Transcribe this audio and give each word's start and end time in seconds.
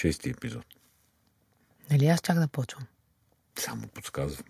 шести 0.00 0.30
епизод. 0.30 0.64
Нали 1.90 2.06
аз 2.06 2.20
чак 2.20 2.38
да 2.38 2.48
почвам? 2.48 2.84
Само 3.58 3.86
подсказвам. 3.86 4.46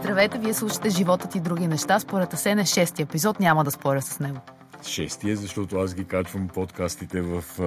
Здравейте, 0.00 0.38
вие 0.38 0.54
слушате 0.54 0.90
Животът 0.90 1.34
и 1.34 1.40
други 1.40 1.66
неща. 1.66 2.00
Според 2.00 2.34
Асен 2.34 2.58
е 2.58 2.66
шести 2.66 3.02
епизод, 3.02 3.40
няма 3.40 3.64
да 3.64 3.70
споря 3.70 4.02
с 4.02 4.20
него. 4.20 4.40
Шестия, 4.86 5.36
защото 5.36 5.76
аз 5.76 5.94
ги 5.94 6.04
качвам 6.04 6.48
подкастите 6.48 7.20
в 7.20 7.44
а, 7.58 7.62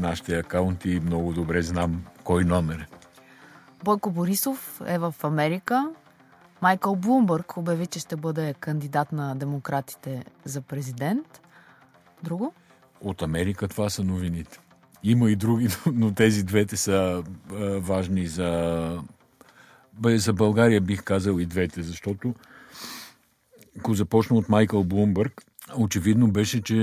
нашите 0.00 0.38
акаунти 0.38 0.90
и 0.90 1.00
много 1.00 1.32
добре 1.32 1.62
знам 1.62 2.04
кой 2.24 2.44
номер 2.44 2.78
е. 2.78 2.86
Бойко 3.84 4.10
Борисов 4.10 4.80
е 4.86 4.98
в 4.98 5.14
Америка. 5.22 5.90
Майкъл 6.64 6.96
Блумбърг 6.96 7.56
обяви, 7.56 7.86
че 7.86 7.98
ще 7.98 8.16
бъде 8.16 8.54
кандидат 8.54 9.12
на 9.12 9.36
демократите 9.36 10.24
за 10.44 10.60
президент. 10.60 11.40
Друго? 12.22 12.54
От 13.00 13.22
Америка 13.22 13.68
това 13.68 13.90
са 13.90 14.04
новините. 14.04 14.58
Има 15.02 15.30
и 15.30 15.36
други, 15.36 15.68
но 15.92 16.14
тези 16.14 16.44
двете 16.44 16.76
са 16.76 17.24
важни 17.78 18.26
за... 18.26 19.02
За 20.04 20.32
България 20.32 20.80
бих 20.80 21.02
казал 21.02 21.38
и 21.38 21.46
двете, 21.46 21.82
защото 21.82 22.34
ако 23.78 23.94
започна 23.94 24.36
от 24.36 24.48
Майкъл 24.48 24.84
Блумбърг, 24.84 25.42
очевидно 25.76 26.30
беше, 26.30 26.62
че 26.62 26.74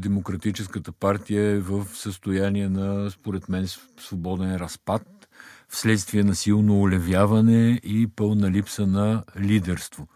Демократическата 0.00 0.92
партия 0.92 1.42
е 1.42 1.58
в 1.58 1.86
състояние 1.94 2.68
на, 2.68 3.10
според 3.10 3.48
мен, 3.48 3.66
свободен 4.00 4.56
разпад, 4.56 5.25
вследствие 5.68 6.24
на 6.24 6.34
силно 6.34 6.80
улевяване 6.80 7.80
и 7.84 8.06
пълна 8.06 8.50
липса 8.50 8.86
на 8.86 9.24
лидерство. 9.40 10.08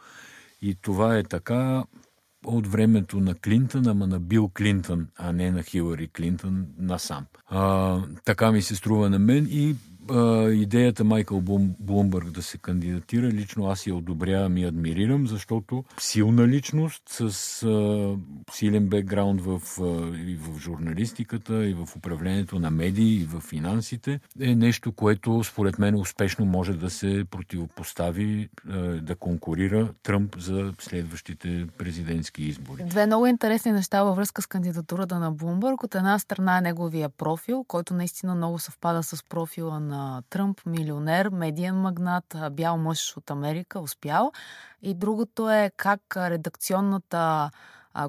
И 0.62 0.74
това 0.74 1.18
е 1.18 1.22
така 1.22 1.84
от 2.44 2.66
времето 2.66 3.20
на 3.20 3.34
Клинтън, 3.34 3.86
ама 3.86 4.06
на 4.06 4.20
Бил 4.20 4.50
Клинтън, 4.56 5.08
а 5.16 5.32
не 5.32 5.50
на 5.50 5.62
Хилари 5.62 6.08
Клинтън 6.08 6.66
насам. 6.78 7.26
А, 7.46 7.98
така 8.24 8.52
ми 8.52 8.62
се 8.62 8.76
струва 8.76 9.10
на 9.10 9.18
мен 9.18 9.46
и 9.50 9.76
а, 10.10 10.50
идеята 10.52 11.04
Майкъл 11.04 11.40
Блум, 11.40 11.74
Блумбърг 11.80 12.30
да 12.30 12.42
се 12.42 12.58
кандидатира, 12.58 13.26
лично 13.26 13.66
аз 13.66 13.86
я 13.86 13.94
одобрявам 13.94 14.56
и 14.56 14.64
адмирирам, 14.64 15.26
защото 15.26 15.84
силна 16.00 16.48
личност 16.48 17.02
с 17.06 17.22
а, 17.62 18.16
силен 18.52 18.88
бекграунд 18.88 19.40
в, 19.40 19.60
а, 19.80 19.84
и 20.30 20.36
в 20.36 20.58
журналистиката, 20.58 21.68
и 21.68 21.74
в 21.74 21.88
управлението 21.96 22.58
на 22.58 22.70
медии, 22.70 23.20
и 23.22 23.24
в 23.24 23.40
финансите 23.40 24.20
е 24.40 24.54
нещо, 24.54 24.92
което 24.92 25.44
според 25.44 25.78
мен 25.78 25.94
успешно 25.94 26.44
може 26.44 26.72
да 26.72 26.90
се 26.90 27.24
противопостави, 27.30 28.48
а, 28.68 28.78
да 28.78 29.14
конкурира 29.14 29.88
Тръмп 30.02 30.36
за 30.38 30.72
следващите 30.78 31.66
президентски 31.78 32.42
избори. 32.42 32.82
Две 32.86 33.06
много 33.06 33.26
интересни 33.26 33.72
неща 33.72 34.02
във 34.02 34.16
връзка 34.16 34.42
с 34.42 34.46
кандидатурата 34.46 35.18
на 35.18 35.32
Блумбърг. 35.32 35.82
От 35.82 35.94
една 35.94 36.18
страна 36.18 36.58
е 36.58 36.60
неговия 36.60 37.08
профил, 37.08 37.64
който 37.68 37.94
наистина 37.94 38.34
много 38.34 38.58
съвпада 38.58 39.02
с 39.02 39.24
профила 39.24 39.80
на 39.80 39.99
Тръмп, 40.30 40.66
милионер, 40.66 41.28
медиен 41.28 41.76
магнат, 41.76 42.36
бял 42.50 42.76
мъж 42.76 43.16
от 43.16 43.30
Америка, 43.30 43.80
успял. 43.80 44.32
И 44.82 44.94
другото 44.94 45.50
е 45.50 45.70
как 45.76 46.00
редакционната 46.16 47.50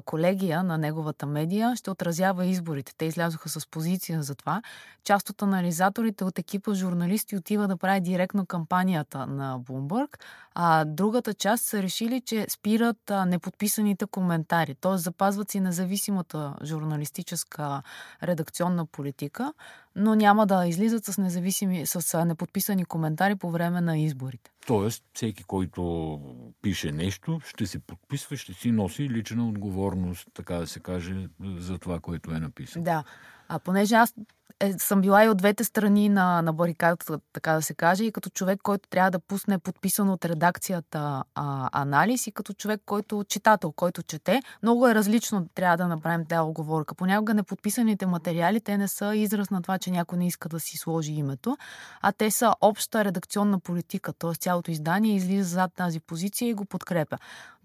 колегия 0.04 0.62
на 0.62 0.78
неговата 0.78 1.26
медия 1.26 1.76
ще 1.76 1.90
отразява 1.90 2.46
изборите. 2.46 2.94
Те 2.98 3.04
излязоха 3.04 3.48
с 3.48 3.66
позиция 3.66 4.22
за 4.22 4.34
това. 4.34 4.62
Част 5.04 5.30
от 5.30 5.42
анализаторите 5.42 6.24
от 6.24 6.38
екипа 6.38 6.74
журналисти 6.74 7.36
отива 7.36 7.68
да 7.68 7.76
прави 7.76 8.00
директно 8.00 8.46
кампанията 8.46 9.26
на 9.26 9.58
Блумбърг, 9.58 10.18
а 10.54 10.84
другата 10.84 11.34
част 11.34 11.64
са 11.64 11.82
решили, 11.82 12.20
че 12.20 12.46
спират 12.48 13.12
неподписаните 13.26 14.06
коментари, 14.06 14.74
т.е. 14.74 14.96
запазват 14.96 15.50
си 15.50 15.60
независимата 15.60 16.54
журналистическа 16.64 17.82
редакционна 18.22 18.86
политика, 18.86 19.52
но 19.96 20.14
няма 20.14 20.46
да 20.46 20.66
излизат 20.66 21.04
с 21.04 21.18
независими, 21.18 21.86
с 21.86 22.24
неподписани 22.24 22.84
коментари 22.84 23.36
по 23.36 23.50
време 23.50 23.80
на 23.80 23.98
изборите. 23.98 24.50
Тоест, 24.66 25.04
всеки, 25.14 25.44
който 25.44 26.20
пише 26.62 26.92
нещо, 26.92 27.40
ще 27.46 27.66
се 27.66 27.78
подписва, 27.78 28.36
ще 28.36 28.52
си 28.52 28.70
носи 28.70 29.10
лична 29.10 29.48
отговорност, 29.48 30.28
така 30.34 30.56
да 30.56 30.66
се 30.66 30.80
каже, 30.80 31.28
за 31.58 31.78
това, 31.78 32.00
което 32.00 32.30
е 32.30 32.40
написано. 32.40 32.84
Да. 32.84 33.04
А 33.48 33.58
понеже 33.58 33.94
аз 33.94 34.14
е, 34.62 34.72
съм 34.78 35.00
била 35.00 35.24
и 35.24 35.28
от 35.28 35.36
двете 35.36 35.64
страни 35.64 36.08
на, 36.08 36.42
на 36.42 36.52
барикадата, 36.52 37.20
така 37.32 37.52
да 37.52 37.62
се 37.62 37.74
каже, 37.74 38.04
и 38.04 38.12
като 38.12 38.30
човек, 38.30 38.60
който 38.62 38.88
трябва 38.88 39.10
да 39.10 39.18
пусне 39.18 39.58
подписан 39.58 40.10
от 40.10 40.24
редакцията 40.24 41.24
а, 41.34 41.68
анализ, 41.72 42.26
и 42.26 42.32
като 42.32 42.52
човек, 42.52 42.80
който 42.86 43.24
читател, 43.28 43.72
който 43.72 44.02
чете, 44.02 44.42
много 44.62 44.88
е 44.88 44.94
различно 44.94 45.48
трябва 45.54 45.76
да 45.76 45.88
направим 45.88 46.26
тази 46.26 46.40
оговорка. 46.40 46.94
Понякога 46.94 47.34
неподписаните 47.34 48.06
материали, 48.06 48.60
те 48.60 48.78
не 48.78 48.88
са 48.88 49.16
израз 49.16 49.50
на 49.50 49.62
това, 49.62 49.78
че 49.78 49.90
някой 49.90 50.18
не 50.18 50.26
иска 50.26 50.48
да 50.48 50.60
си 50.60 50.76
сложи 50.76 51.12
името, 51.12 51.56
а 52.00 52.12
те 52.12 52.30
са 52.30 52.54
обща 52.60 53.04
редакционна 53.04 53.60
политика, 53.60 54.12
т.е. 54.12 54.34
цялото 54.34 54.70
издание 54.70 55.16
излиза 55.16 55.48
зад 55.48 55.70
тази 55.76 56.00
позиция 56.00 56.48
и 56.48 56.54
го 56.54 56.64
подкрепя. 56.64 57.18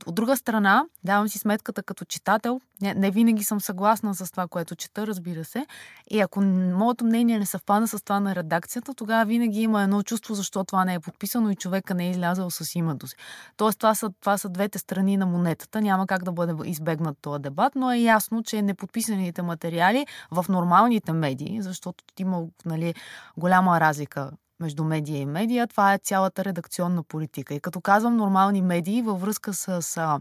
От 0.06 0.16
друга 0.16 0.38
страна, 0.38 0.86
давам 1.04 1.30
си 1.30 1.40
сметката 1.40 1.84
като 1.84 2.06
читател, 2.06 2.62
не, 2.82 2.94
не 2.94 3.12
винаги 3.12 3.44
съм 3.44 3.62
съгласна 3.62 4.16
с 4.16 4.32
това, 4.32 4.48
което 4.48 4.76
чета, 4.76 5.08
разбира 5.08 5.46
се, 5.46 5.66
и 6.10 6.20
ако 6.20 6.42
моето 6.88 7.06
мнение 7.06 7.40
не 7.40 7.46
съвпада 7.46 7.88
с 7.88 8.04
това 8.04 8.20
на 8.20 8.36
редакцията, 8.36 8.94
тогава 8.94 9.26
винаги 9.26 9.62
има 9.62 9.84
едно 9.84 10.04
чувство, 10.04 10.34
защо 10.34 10.64
това 10.64 10.86
не 10.86 10.94
е 10.94 11.00
подписано 11.00 11.50
и 11.50 11.56
човека 11.56 11.94
не 11.94 12.08
е 12.08 12.10
излязъл 12.10 12.50
с 12.50 12.76
името 12.76 13.08
си. 13.08 13.16
Тоест, 13.58 13.80
това 13.80 13.96
са, 13.96 14.10
това 14.22 14.38
са 14.38 14.50
двете 14.50 14.80
страни 14.80 15.18
на 15.18 15.26
монетата. 15.26 15.82
Няма 15.82 16.08
как 16.08 16.24
да 16.24 16.32
бъде 16.32 16.54
избегнат 16.66 17.18
този 17.22 17.42
дебат, 17.42 17.76
но 17.76 17.92
е 17.92 17.98
ясно, 17.98 18.44
че 18.44 18.62
неподписаните 18.62 19.42
материали 19.42 20.08
в 20.32 20.46
нормалните 20.50 21.12
медии, 21.12 21.62
защото 21.62 22.04
има 22.20 22.44
нали, 22.66 22.96
голяма 23.38 23.80
разлика 23.80 24.32
между 24.60 24.84
медия 24.84 25.18
и 25.18 25.26
медия, 25.26 25.68
това 25.68 25.94
е 25.94 25.98
цялата 25.98 26.46
редакционна 26.46 27.04
политика. 27.04 27.54
И 27.54 27.60
като 27.60 27.82
казвам 27.82 28.18
нормални 28.18 28.62
медии, 28.62 29.02
във 29.02 29.22
връзка 29.22 29.54
с 29.54 29.98
а, 29.98 30.20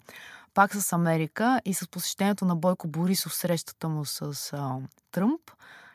пак 0.55 0.75
с 0.75 0.93
Америка 0.93 1.61
и 1.65 1.75
с 1.75 1.89
посещението 1.89 2.45
на 2.45 2.57
Бойко 2.57 2.89
Борисов, 2.89 3.35
срещата 3.35 3.89
му 3.89 4.05
с 4.05 4.53
а, 4.53 4.77
Тръмп, 5.13 5.41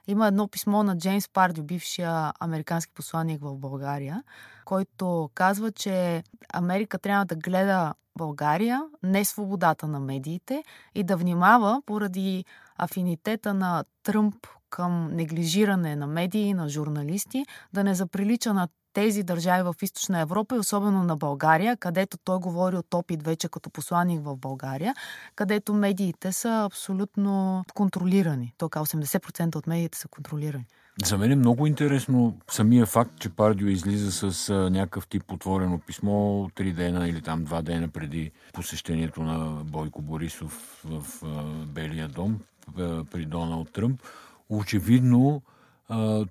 има 0.08 0.28
едно 0.28 0.48
писмо 0.48 0.84
на 0.84 0.98
Джеймс 0.98 1.30
Пардю, 1.30 1.64
бившия 1.64 2.34
американски 2.40 2.94
посланник 2.94 3.42
в 3.42 3.58
България, 3.58 4.24
който 4.66 5.30
казва, 5.34 5.72
че 5.72 6.24
Америка 6.54 7.00
трябва 7.00 7.26
да 7.26 7.36
гледа 7.36 7.94
България, 8.18 8.82
не 9.04 9.26
свободата 9.26 9.88
на 9.88 10.00
медиите 10.00 10.64
и 10.96 11.04
да 11.04 11.18
внимава 11.18 11.82
поради 11.86 12.46
афинитета 12.78 13.54
на 13.54 13.84
Тръмп 14.04 14.48
към 14.70 15.08
неглижиране 15.16 15.96
на 15.96 16.08
медии, 16.08 16.54
на 16.54 16.70
журналисти, 16.70 17.46
да 17.74 17.84
не 17.84 17.96
заприлича 17.96 18.54
на 18.54 18.68
тези 18.94 19.24
държави 19.24 19.64
в 19.64 19.76
Източна 19.82 20.20
Европа 20.20 20.56
и 20.56 20.60
особено 20.60 21.04
на 21.04 21.16
България, 21.16 21.78
където 21.78 22.18
той 22.18 22.40
говори 22.40 22.78
от 22.78 22.94
опит 22.94 23.24
вече 23.24 23.50
като 23.50 23.70
посланник 23.70 24.22
в 24.24 24.38
България, 24.38 24.96
където 25.36 25.74
медиите 25.74 26.32
са 26.32 26.64
абсолютно 26.66 27.64
контролирани. 27.74 28.54
Тока 28.58 28.80
80% 28.80 29.56
от 29.56 29.68
медиите 29.68 29.98
са 29.98 30.08
контролирани. 30.08 30.66
За 31.06 31.18
мен 31.18 31.32
е 31.32 31.36
много 31.36 31.68
интересно 31.68 32.38
самия 32.52 32.86
факт, 32.86 33.12
че 33.20 33.30
Пардио 33.30 33.68
излиза 33.68 34.32
с 34.32 34.50
а, 34.50 34.70
някакъв 34.70 35.08
тип 35.08 35.32
отворено 35.32 35.80
писмо 35.80 36.50
три 36.56 36.72
дена 36.72 37.08
или 37.08 37.22
там 37.22 37.44
два 37.44 37.62
дена 37.62 37.88
преди 37.88 38.32
посещението 38.54 39.24
на 39.24 39.64
Бойко 39.64 40.02
Борисов 40.02 40.82
в 40.86 41.24
а, 41.24 41.44
Белия 41.66 42.08
дом 42.08 42.40
а, 42.78 43.04
при 43.12 43.26
Доналд 43.26 43.72
Тръмп. 43.72 44.02
Очевидно 44.50 45.42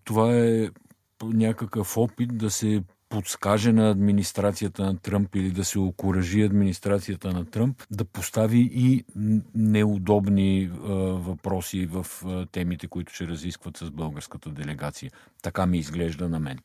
това 0.05 0.37
е 0.37 0.69
някакъв 1.23 1.97
опит 1.97 2.39
да 2.39 2.51
се 2.51 2.83
подскаже 3.09 3.73
на 3.73 3.91
администрацията 3.91 4.85
на 4.85 4.99
Тръмп 4.99 5.35
или 5.35 5.51
да 5.51 5.65
се 5.65 5.79
окоръжи 5.79 6.43
администрацията 6.43 7.33
на 7.33 7.45
Тръмп 7.45 7.83
да 7.91 8.05
постави 8.05 8.71
и 8.73 9.05
неудобни 9.55 10.71
а, 10.73 10.93
въпроси 10.95 11.87
в 11.87 12.07
а, 12.25 12.47
темите, 12.47 12.87
които 12.87 13.15
ще 13.15 13.29
разискват 13.29 13.77
с 13.77 13.91
българската 13.91 14.51
делегация. 14.51 15.11
Така 15.43 15.67
ми 15.67 15.79
изглежда 15.79 16.29
на 16.29 16.41
мен 16.41 16.59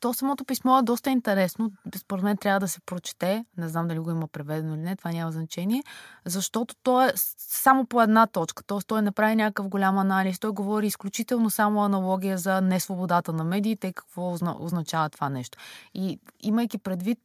то 0.00 0.14
самото 0.14 0.44
писмо 0.44 0.78
е 0.78 0.82
доста 0.82 1.10
интересно. 1.10 1.72
Според 1.96 2.24
мен 2.24 2.36
трябва 2.36 2.60
да 2.60 2.68
се 2.68 2.80
прочете. 2.80 3.44
Не 3.56 3.68
знам 3.68 3.88
дали 3.88 3.98
го 3.98 4.10
има 4.10 4.28
преведено 4.28 4.74
или 4.74 4.82
не, 4.82 4.96
това 4.96 5.12
няма 5.12 5.32
значение. 5.32 5.82
Защото 6.24 6.74
то 6.82 7.02
е 7.02 7.12
само 7.38 7.86
по 7.86 8.02
една 8.02 8.26
точка. 8.26 8.64
Тоест 8.64 8.86
той 8.86 9.02
направи 9.02 9.36
някакъв 9.36 9.68
голям 9.68 9.98
анализ. 9.98 10.38
Той 10.38 10.50
говори 10.50 10.86
изключително 10.86 11.50
само 11.50 11.84
аналогия 11.84 12.38
за 12.38 12.60
несвободата 12.60 13.32
на 13.32 13.44
медиите 13.44 13.86
и 13.86 13.92
какво 13.92 14.36
означава 14.60 15.08
това 15.10 15.28
нещо. 15.28 15.58
И 15.94 16.20
имайки 16.40 16.78
предвид 16.78 17.18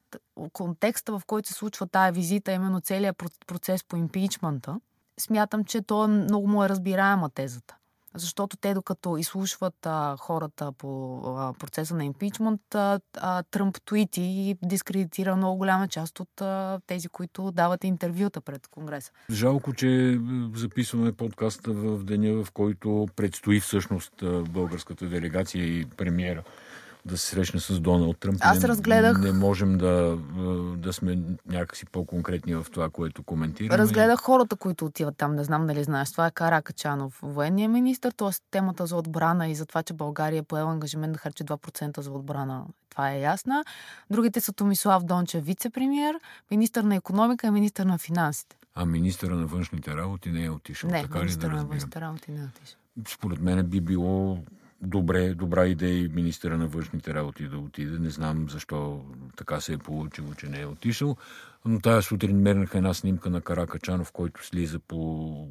контекста, 0.54 1.20
в 1.20 1.26
който 1.28 1.48
се 1.48 1.54
случва 1.54 1.88
тая 1.88 2.12
визита, 2.12 2.52
именно 2.52 2.82
целият 2.82 3.24
процес 3.48 3.84
по 3.84 3.96
импичмента, 3.96 4.80
смятам, 5.20 5.64
че 5.64 5.82
то 5.82 6.08
много 6.08 6.48
му 6.48 6.64
е 6.64 6.70
разбираема 6.70 7.30
тезата. 7.30 7.76
Защото 8.16 8.58
те 8.58 8.74
докато 8.74 9.18
изслушват 9.18 9.86
а, 9.86 10.18
хората 10.20 10.72
по 10.72 11.22
а, 11.26 11.54
процеса 11.54 11.96
на 11.96 12.06
импичмент, 12.06 12.76
а, 12.76 13.00
а, 13.18 13.44
Тръмп 13.44 13.78
твити 13.86 14.22
и 14.22 14.58
дискредитира 14.64 15.36
много 15.36 15.58
голяма 15.58 15.88
част 15.88 16.20
от 16.20 16.42
а, 16.42 16.80
тези, 16.88 17.08
които 17.08 17.52
дават 17.52 17.84
интервюта 17.84 18.42
пред 18.42 18.68
Конгреса. 18.68 19.12
Жалко, 19.32 19.74
че 19.74 20.20
записваме 20.56 21.12
подкаста 21.12 21.74
в 21.74 22.04
деня, 22.04 22.44
в 22.44 22.52
който 22.52 23.08
предстои 23.16 23.60
всъщност 23.60 24.14
българската 24.50 25.06
делегация 25.06 25.66
и 25.66 25.86
премиера 25.86 26.44
да 27.06 27.18
се 27.18 27.28
срещне 27.28 27.60
с 27.60 27.80
Доналд 27.80 28.18
Тръмп. 28.18 28.38
Аз 28.42 28.64
разгледах... 28.64 29.20
Не 29.20 29.32
можем 29.32 29.78
да, 29.78 30.18
да 30.78 30.94
сме 30.94 31.20
някакси 31.50 31.86
по-конкретни 31.86 32.56
в 32.56 32.66
това, 32.72 32.90
което 32.90 33.24
коментираме. 33.24 33.78
Разгледах 33.78 34.20
хората, 34.20 34.56
които 34.56 34.86
отиват 34.86 35.18
там. 35.18 35.36
Не 35.36 35.44
знам 35.44 35.68
дали 35.68 35.84
знаеш. 35.84 36.12
Това 36.12 36.28
е 36.28 36.32
Кара 36.32 36.62
Качанов, 36.62 37.20
военния 37.22 37.70
министр. 37.70 38.12
т.е. 38.12 38.30
темата 38.52 38.86
за 38.86 38.96
отбрана 38.96 39.48
и 39.48 39.56
за 39.56 39.66
това, 39.66 39.84
че 39.84 39.94
България 39.94 40.40
е 40.40 40.44
поела 40.44 40.72
ангажимент 40.72 41.14
да 41.14 41.20
харчи 41.20 41.44
2% 41.44 42.00
за 42.00 42.12
отбрана. 42.12 42.66
Това 42.90 43.12
е 43.12 43.20
ясна. 43.20 43.66
Другите 44.10 44.42
са 44.42 44.54
Томислав 44.54 45.04
Донче, 45.04 45.42
вице-премьер, 45.42 46.20
министър 46.52 46.84
на 46.84 46.96
економика 46.96 47.48
и 47.48 47.52
министър 47.52 47.86
на 47.86 47.98
финансите. 47.98 48.56
А 48.76 48.86
министъра 48.86 49.36
на 49.36 49.46
външните 49.46 49.96
работи 49.96 50.30
не 50.30 50.46
е 50.46 50.50
отишъл. 50.50 50.90
Не, 50.90 51.02
така 51.02 51.26
ли 51.26 51.36
да 51.36 51.50
на 51.50 51.66
външните 51.66 52.02
работи 52.02 52.32
не 52.32 52.40
е 52.40 52.44
отишъл. 52.44 52.80
Според 53.08 53.40
мен 53.40 53.66
би 53.66 53.82
било 53.82 54.38
добре, 54.88 55.34
добра 55.34 55.66
идея 55.66 56.04
и 56.04 56.08
министъра 56.08 56.58
на 56.58 56.68
външните 56.68 57.14
работи 57.14 57.48
да 57.48 57.58
отиде. 57.58 58.00
Не 58.00 58.10
знам 58.10 58.50
защо 58.50 59.02
така 59.38 59.62
се 59.62 59.74
е 59.74 59.78
получило, 59.78 60.34
че 60.34 60.48
не 60.48 60.62
е 60.62 60.66
отишъл. 60.66 61.18
Но 61.66 61.80
тая 61.80 62.02
сутрин 62.02 62.38
мернаха 62.38 62.78
една 62.78 62.94
снимка 62.94 63.30
на 63.30 63.42
Каракачанов, 63.42 64.12
който 64.12 64.46
слиза 64.46 64.80
по 64.80 65.48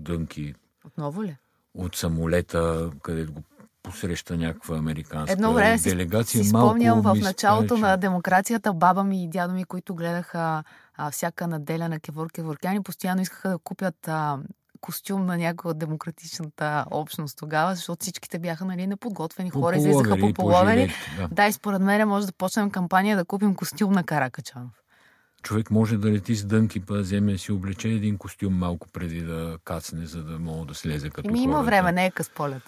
дънки. 0.00 0.54
Отново 0.84 1.24
ли? 1.24 1.36
От 1.74 1.96
самолета, 1.96 2.90
където 3.02 3.32
го 3.32 3.42
посреща 3.82 4.36
някаква 4.36 4.78
американска 4.78 5.32
Едно 5.32 5.52
време 5.52 5.78
делегация. 5.78 6.38
Си, 6.38 6.44
си 6.44 6.48
спомням 6.48 7.02
в 7.02 7.14
началото 7.14 7.76
на 7.76 7.96
демокрацията 7.96 8.72
баба 8.72 9.04
ми 9.04 9.24
и 9.24 9.28
дядо 9.28 9.54
ми, 9.54 9.64
които 9.64 9.94
гледаха 9.94 10.64
а, 10.96 11.10
всяка 11.10 11.46
неделя 11.46 11.88
на 11.88 12.00
Кевор 12.00 12.30
Кеворкяни, 12.32 12.82
постоянно 12.82 13.22
искаха 13.22 13.48
да 13.48 13.58
купят 13.58 14.08
а, 14.08 14.38
костюм 14.82 15.26
на 15.26 15.38
някой 15.38 15.70
от 15.70 15.78
демократичната 15.78 16.84
общност 16.90 17.38
тогава, 17.38 17.74
защото 17.74 18.02
всичките 18.02 18.38
бяха 18.38 18.64
нали, 18.64 18.86
неподготвени 18.86 19.50
хора, 19.50 19.76
излизаха 19.76 20.18
по 20.18 20.32
половери. 20.32 20.94
Да. 21.18 21.28
да, 21.28 21.46
и 21.46 21.52
според 21.52 21.82
мен 21.82 22.08
може 22.08 22.26
да 22.26 22.32
почнем 22.32 22.70
кампания 22.70 23.16
да 23.16 23.24
купим 23.24 23.54
костюм 23.54 23.92
на 23.92 24.04
Каракачанов. 24.04 24.82
Човек 25.42 25.70
може 25.70 25.98
да 25.98 26.10
лети 26.10 26.34
с 26.34 26.44
дънки, 26.44 26.80
па 26.80 26.94
да 26.94 27.00
вземе 27.00 27.38
си 27.38 27.52
облече 27.52 27.88
един 27.88 28.18
костюм 28.18 28.54
малко 28.54 28.88
преди 28.88 29.20
да 29.20 29.58
кацне, 29.64 30.06
за 30.06 30.22
да 30.22 30.38
мога 30.38 30.66
да 30.66 30.74
слезе 30.74 31.10
като 31.10 31.28
Ими 31.28 31.42
има 31.42 31.62
време, 31.62 31.92
не 31.92 32.06
е 32.06 32.10
къс 32.10 32.30
полет. 32.30 32.62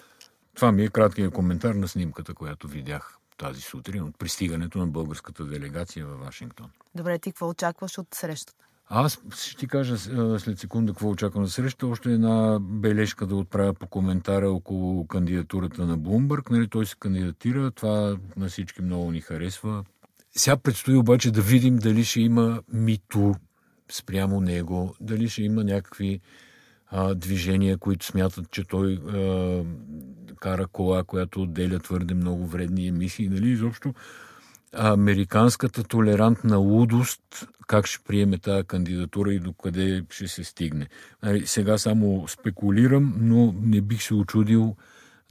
Това 0.55 0.71
ми 0.71 0.83
е 0.83 0.87
краткият 0.87 1.33
коментар 1.33 1.75
на 1.75 1.87
снимката, 1.87 2.33
която 2.33 2.67
видях 2.67 3.17
тази 3.37 3.61
сутрин 3.61 4.03
от 4.03 4.17
пристигането 4.17 4.77
на 4.77 4.87
българската 4.87 5.45
делегация 5.45 6.05
във 6.05 6.19
Вашингтон. 6.19 6.69
Добре, 6.95 7.19
ти 7.19 7.31
какво 7.31 7.49
очакваш 7.49 7.97
от 7.97 8.07
срещата? 8.13 8.65
Аз 8.87 9.21
ще 9.37 9.55
ти 9.55 9.67
кажа 9.67 9.97
след 10.39 10.59
секунда 10.59 10.93
какво 10.93 11.09
очаквам 11.09 11.45
за 11.45 11.51
среща. 11.51 11.87
Още 11.87 12.11
една 12.11 12.59
бележка 12.61 13.27
да 13.27 13.35
отправя 13.35 13.73
по 13.73 13.87
коментара 13.87 14.49
около 14.49 15.07
кандидатурата 15.07 15.85
на 15.85 15.97
Блумбърг. 15.97 16.49
Нали, 16.49 16.67
той 16.67 16.85
се 16.85 16.95
кандидатира, 16.99 17.71
това 17.71 18.17
на 18.37 18.49
всички 18.49 18.81
много 18.81 19.11
ни 19.11 19.21
харесва. 19.21 19.83
Сега 20.35 20.57
предстои 20.57 20.95
обаче 20.95 21.31
да 21.31 21.41
видим 21.41 21.77
дали 21.77 22.03
ще 22.03 22.21
има 22.21 22.61
мито 22.73 23.35
спрямо 23.91 24.41
него, 24.41 24.95
дали 25.01 25.29
ще 25.29 25.43
има 25.43 25.63
някакви 25.63 26.19
а, 26.87 27.15
движения, 27.15 27.77
които 27.77 28.05
смятат, 28.05 28.51
че 28.51 28.63
той 28.63 28.93
а, 28.93 29.63
кара 30.35 30.67
кола, 30.67 31.03
която 31.03 31.41
отделя 31.41 31.79
твърде 31.79 32.13
много 32.13 32.47
вредни 32.47 32.87
емисии. 32.87 33.29
Нали, 33.29 33.49
изобщо 33.49 33.93
американската 34.73 35.83
толерантна 35.83 36.57
лудост 36.57 37.47
как 37.67 37.87
ще 37.87 38.03
приеме 38.03 38.37
тази 38.37 38.67
кандидатура 38.67 39.33
и 39.33 39.39
докъде 39.39 40.03
ще 40.09 40.27
се 40.27 40.43
стигне. 40.43 40.87
Нали, 41.23 41.47
сега 41.47 41.77
само 41.77 42.27
спекулирам, 42.27 43.15
но 43.17 43.55
не 43.61 43.81
бих 43.81 44.03
се 44.03 44.13
очудил 44.13 44.75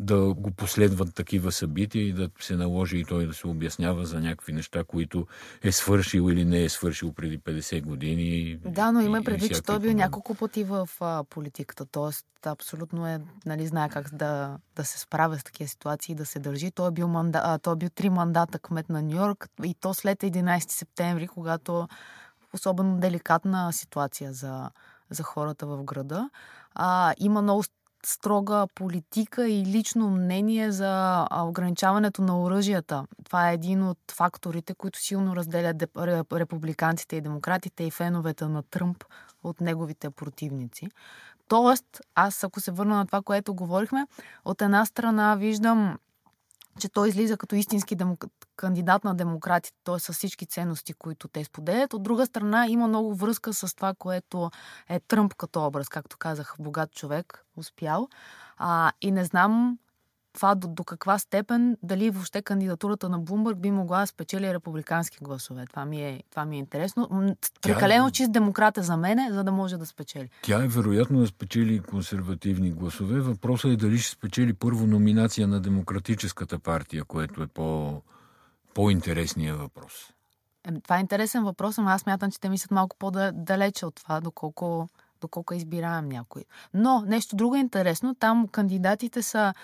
да 0.00 0.35
го 0.35 0.50
последват 0.50 1.14
такива 1.14 1.52
събития 1.52 2.08
и 2.08 2.12
да 2.12 2.31
се 2.41 2.56
наложи 2.56 2.99
и 2.99 3.05
той 3.05 3.26
да 3.26 3.35
се 3.35 3.46
обяснява 3.46 4.06
за 4.06 4.20
някакви 4.20 4.52
неща, 4.52 4.85
които 4.85 5.26
е 5.62 5.73
свършил 5.73 6.31
или 6.31 6.44
не 6.44 6.64
е 6.64 6.69
свършил 6.69 7.12
преди 7.12 7.38
50 7.38 7.82
години. 7.82 8.58
Да, 8.64 8.93
но 8.93 9.00
има 9.00 9.23
предвид, 9.23 9.55
че 9.55 9.62
той 9.62 9.79
бил 9.79 9.93
няколко 9.93 10.35
пъти 10.35 10.64
в 10.64 10.88
а, 11.00 11.25
политиката. 11.25 11.87
Тоест, 11.87 12.26
абсолютно 12.46 13.06
е, 13.06 13.20
нали, 13.46 13.67
знае 13.67 13.88
как 13.88 14.14
да, 14.14 14.58
да 14.76 14.85
се 14.85 14.99
справя 14.99 15.38
с 15.38 15.44
такива 15.44 15.69
ситуации 15.69 16.12
и 16.12 16.17
да 16.17 16.26
се 16.26 16.38
държи. 16.38 16.70
Той 16.70 16.88
е 16.88 16.93
бил, 16.93 17.08
манда, 17.08 17.40
а, 17.44 17.58
той 17.58 17.73
е 17.73 17.76
бил 17.76 17.88
три 17.90 18.11
мандата 18.11 18.58
кмет 18.58 18.88
на 18.88 19.02
Нью 19.02 19.17
Йорк 19.17 19.49
и 19.64 19.75
то 19.75 19.94
след 19.94 20.19
11 20.19 20.70
септември, 20.70 21.29
когато 21.29 21.88
особено 22.52 22.99
деликатна 22.99 23.73
ситуация 23.73 24.32
за, 24.32 24.70
за 25.11 25.23
хората 25.23 25.67
в 25.67 25.85
града. 25.85 26.31
А, 26.75 27.14
има 27.19 27.43
много 27.43 27.64
строга 28.06 28.66
политика 28.74 29.48
и 29.48 29.64
лично 29.64 30.10
мнение 30.10 30.72
за 30.72 31.26
ограничаването 31.32 32.22
на 32.22 32.42
оръжията. 32.42 33.06
Това 33.24 33.50
е 33.50 33.54
един 33.54 33.82
от 33.82 33.98
факторите, 34.12 34.74
които 34.74 34.98
силно 34.98 35.36
разделят 35.36 35.82
републиканците 36.32 37.16
и 37.16 37.20
демократите 37.20 37.84
и 37.84 37.90
феновете 37.90 38.46
на 38.46 38.62
Тръмп 38.62 39.04
от 39.44 39.60
неговите 39.60 40.10
противници. 40.10 40.88
Тоест, 41.48 42.00
аз 42.14 42.44
ако 42.44 42.60
се 42.60 42.70
върна 42.70 42.96
на 42.96 43.06
това, 43.06 43.22
което 43.22 43.54
говорихме, 43.54 44.06
от 44.44 44.62
една 44.62 44.86
страна 44.86 45.36
виждам 45.36 45.98
че 46.81 46.88
той 46.88 47.09
излиза 47.09 47.37
като 47.37 47.55
истински 47.55 47.97
демок... 47.97 48.25
кандидат 48.56 49.05
на 49.05 49.15
демократите, 49.15 49.79
т.е. 49.85 49.99
с 49.99 50.12
всички 50.12 50.47
ценности, 50.47 50.93
които 50.93 51.29
те 51.29 51.44
споделят. 51.44 51.94
От 51.94 52.03
друга 52.03 52.26
страна, 52.26 52.67
има 52.69 52.88
много 52.88 53.15
връзка 53.15 53.53
с 53.53 53.75
това, 53.75 53.94
което 53.99 54.50
е 54.88 55.00
Тръмп 55.00 55.35
като 55.35 55.67
образ, 55.67 55.88
както 55.88 56.17
казах, 56.19 56.55
богат 56.59 56.93
човек, 56.93 57.44
успял. 57.56 58.09
А, 58.56 58.93
и 59.00 59.12
не 59.12 59.25
знам 59.25 59.79
това 60.34 60.54
до, 60.54 60.69
до 60.69 60.84
каква 60.84 61.19
степен, 61.19 61.76
дали 61.82 62.10
въобще 62.10 62.42
кандидатурата 62.42 63.08
на 63.08 63.19
Блумбърг 63.19 63.58
би 63.58 63.70
могла 63.70 64.00
да 64.00 64.06
спечели 64.06 64.54
републикански 64.54 65.19
гласове. 65.22 65.66
Това 65.66 65.84
ми 65.84 66.02
е, 66.02 66.22
това 66.31 66.44
ми 66.44 66.56
е 66.56 66.58
интересно. 66.58 67.34
Прекалено 67.62 68.10
чист 68.10 68.32
демократ 68.32 68.78
е 68.78 68.82
за 68.82 68.96
мене, 68.96 69.28
за 69.32 69.44
да 69.44 69.52
може 69.52 69.76
да 69.76 69.86
спечели. 69.86 70.31
Тя 70.42 70.64
е 70.64 70.69
вероятно 70.69 71.20
да 71.20 71.26
спечели 71.26 71.81
консервативни 71.81 72.70
гласове. 72.70 73.20
Въпросът 73.20 73.70
е 73.70 73.76
дали 73.76 73.98
ще 73.98 74.10
спечели 74.10 74.54
първо 74.54 74.86
номинация 74.86 75.48
на 75.48 75.60
Демократическата 75.60 76.58
партия, 76.58 77.04
което 77.04 77.42
е 77.42 77.46
по, 77.46 78.00
по-интересният 78.75 79.58
въпрос. 79.58 79.92
Е, 80.69 80.80
това 80.80 80.96
е 80.96 81.00
интересен 81.00 81.44
въпрос, 81.44 81.78
но 81.78 81.88
аз 81.88 82.06
мятам, 82.06 82.30
че 82.30 82.40
те 82.40 82.48
мислят 82.48 82.70
малко 82.70 82.96
по-далече 82.98 83.87
от 83.87 83.94
това, 83.94 84.20
доколко 84.20 84.88
доколко 85.20 85.54
избираем 85.54 86.09
някой. 86.09 86.44
Но 86.75 87.04
нещо 87.06 87.37
друго 87.37 87.56
е 87.56 87.59
интересно. 87.59 88.14
Там 88.14 88.49
кандидатите 88.49 89.23
са 89.23 89.54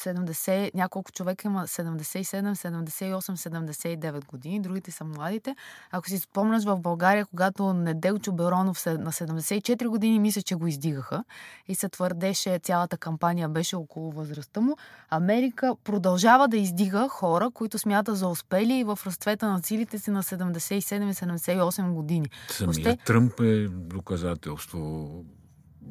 70, 0.00 0.74
няколко 0.74 1.12
човека 1.12 1.48
има 1.48 1.66
77, 1.66 2.54
78, 2.54 3.20
79 3.20 4.26
години, 4.26 4.60
другите 4.60 4.90
са 4.90 5.04
младите. 5.04 5.56
Ако 5.90 6.08
си 6.08 6.18
спомняш 6.18 6.64
в 6.64 6.80
България, 6.80 7.26
когато 7.26 7.72
Неделчо 7.72 8.32
Беронов 8.32 8.86
на 8.86 9.12
74 9.12 9.88
години, 9.88 10.20
мисля, 10.20 10.42
че 10.42 10.54
го 10.54 10.66
издигаха 10.66 11.24
и 11.68 11.74
се 11.74 11.88
твърдеше, 11.88 12.60
цялата 12.62 12.96
кампания 12.96 13.48
беше 13.48 13.76
около 13.76 14.12
възрастта 14.12 14.60
му, 14.60 14.76
Америка 15.10 15.76
продължава 15.84 16.48
да 16.48 16.56
издига 16.56 17.08
хора, 17.08 17.50
които 17.50 17.78
смята 17.78 18.14
за 18.14 18.28
успели 18.28 18.74
и 18.74 18.84
в 18.84 18.98
разцвета 19.06 19.48
на 19.48 19.62
силите 19.62 19.98
си 19.98 20.10
на 20.10 20.22
77-78 20.22 21.92
години. 21.92 22.30
Самият 22.50 22.76
Още... 22.76 22.98
Тръмп 23.04 23.40
е 23.40 23.68
доказателство 23.68 25.08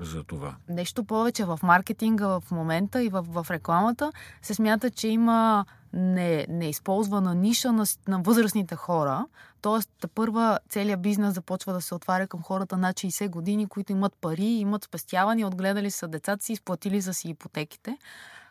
за 0.02 0.24
това. 0.24 0.56
Нещо 0.70 1.04
повече 1.04 1.46
в 1.46 1.60
маркетинга 1.64 2.28
в 2.28 2.44
момента 2.52 3.04
и 3.04 3.10
в, 3.10 3.26
в 3.30 3.52
рекламата 3.52 4.12
се 4.42 4.54
смята, 4.54 4.90
че 4.90 5.08
има 5.08 5.66
не, 5.94 6.46
неизползвана 6.50 7.36
ниша 7.36 7.72
на, 7.72 7.86
на 8.08 8.22
възрастните 8.22 8.76
хора. 8.76 9.26
Тоест, 9.62 9.90
първа 10.16 10.60
целият 10.70 11.02
бизнес 11.02 11.34
започва 11.34 11.74
да 11.74 11.82
се 11.82 11.96
отваря 11.96 12.28
към 12.28 12.42
хората 12.42 12.78
над 12.78 12.96
60 12.96 13.30
години, 13.30 13.68
които 13.68 13.92
имат 13.92 14.14
пари, 14.22 14.46
имат 14.46 14.84
спестявани, 14.84 15.46
отгледали 15.46 15.92
са 15.92 16.08
децата 16.08 16.44
си, 16.46 16.54
изплатили 16.54 17.02
са 17.02 17.14
си 17.14 17.30
ипотеките. 17.30 17.98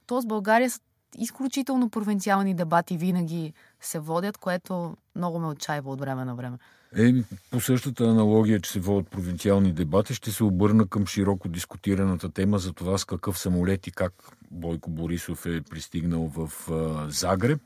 Тоест, 0.06 0.28
България 0.28 0.70
са 0.70 0.80
изключително 1.18 1.90
провинциални 1.90 2.54
дебати 2.54 2.96
винаги 2.96 3.52
се 3.80 3.98
водят, 3.98 4.38
което 4.38 4.96
много 5.16 5.38
ме 5.38 5.46
отчаива 5.46 5.90
от 5.90 6.00
време 6.00 6.24
на 6.24 6.34
време. 6.34 6.58
Е, 6.96 7.14
по 7.50 7.60
същата 7.60 8.04
аналогия, 8.04 8.60
че 8.60 8.70
се 8.70 8.80
водят 8.80 9.10
провинциални 9.10 9.72
дебати, 9.72 10.14
ще 10.14 10.32
се 10.32 10.44
обърна 10.44 10.86
към 10.86 11.06
широко 11.06 11.48
дискутираната 11.48 12.28
тема 12.28 12.58
за 12.58 12.72
това 12.72 12.98
с 12.98 13.04
какъв 13.04 13.38
самолет 13.38 13.86
и 13.86 13.90
как 13.90 14.12
Бойко 14.50 14.90
Борисов 14.90 15.46
е 15.46 15.60
пристигнал 15.70 16.32
в 16.36 16.70
а, 16.70 17.10
Загреб. 17.10 17.60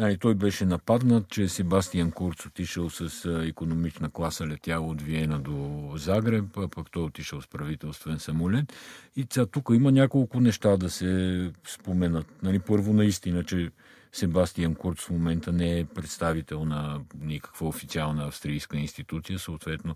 Ай, 0.00 0.16
той 0.16 0.34
беше 0.34 0.64
нападнат, 0.64 1.28
че 1.28 1.48
Себастиан 1.48 2.10
Курц 2.10 2.46
отишъл 2.46 2.90
с 2.90 3.24
економична 3.46 4.10
класа 4.10 4.46
летял 4.46 4.88
от 4.88 5.02
Виена 5.02 5.38
до 5.38 5.90
Загреб, 5.96 6.56
а 6.56 6.68
пък 6.68 6.90
той 6.90 7.02
отишъл 7.02 7.40
с 7.40 7.46
правителствен 7.46 8.18
самолет. 8.18 8.72
И 9.16 9.26
тук 9.50 9.70
има 9.72 9.92
няколко 9.92 10.40
неща 10.40 10.76
да 10.76 10.90
се 10.90 11.50
споменат. 11.66 12.26
Нали, 12.42 12.58
първо 12.58 12.92
наистина, 12.92 13.44
че 13.44 13.70
Себастиан 14.12 14.74
Курц 14.74 15.00
в 15.00 15.10
момента 15.10 15.52
не 15.52 15.78
е 15.78 15.84
представител 15.84 16.64
на 16.64 17.00
никаква 17.20 17.68
официална 17.68 18.26
австрийска 18.26 18.78
институция, 18.78 19.38
съответно 19.38 19.94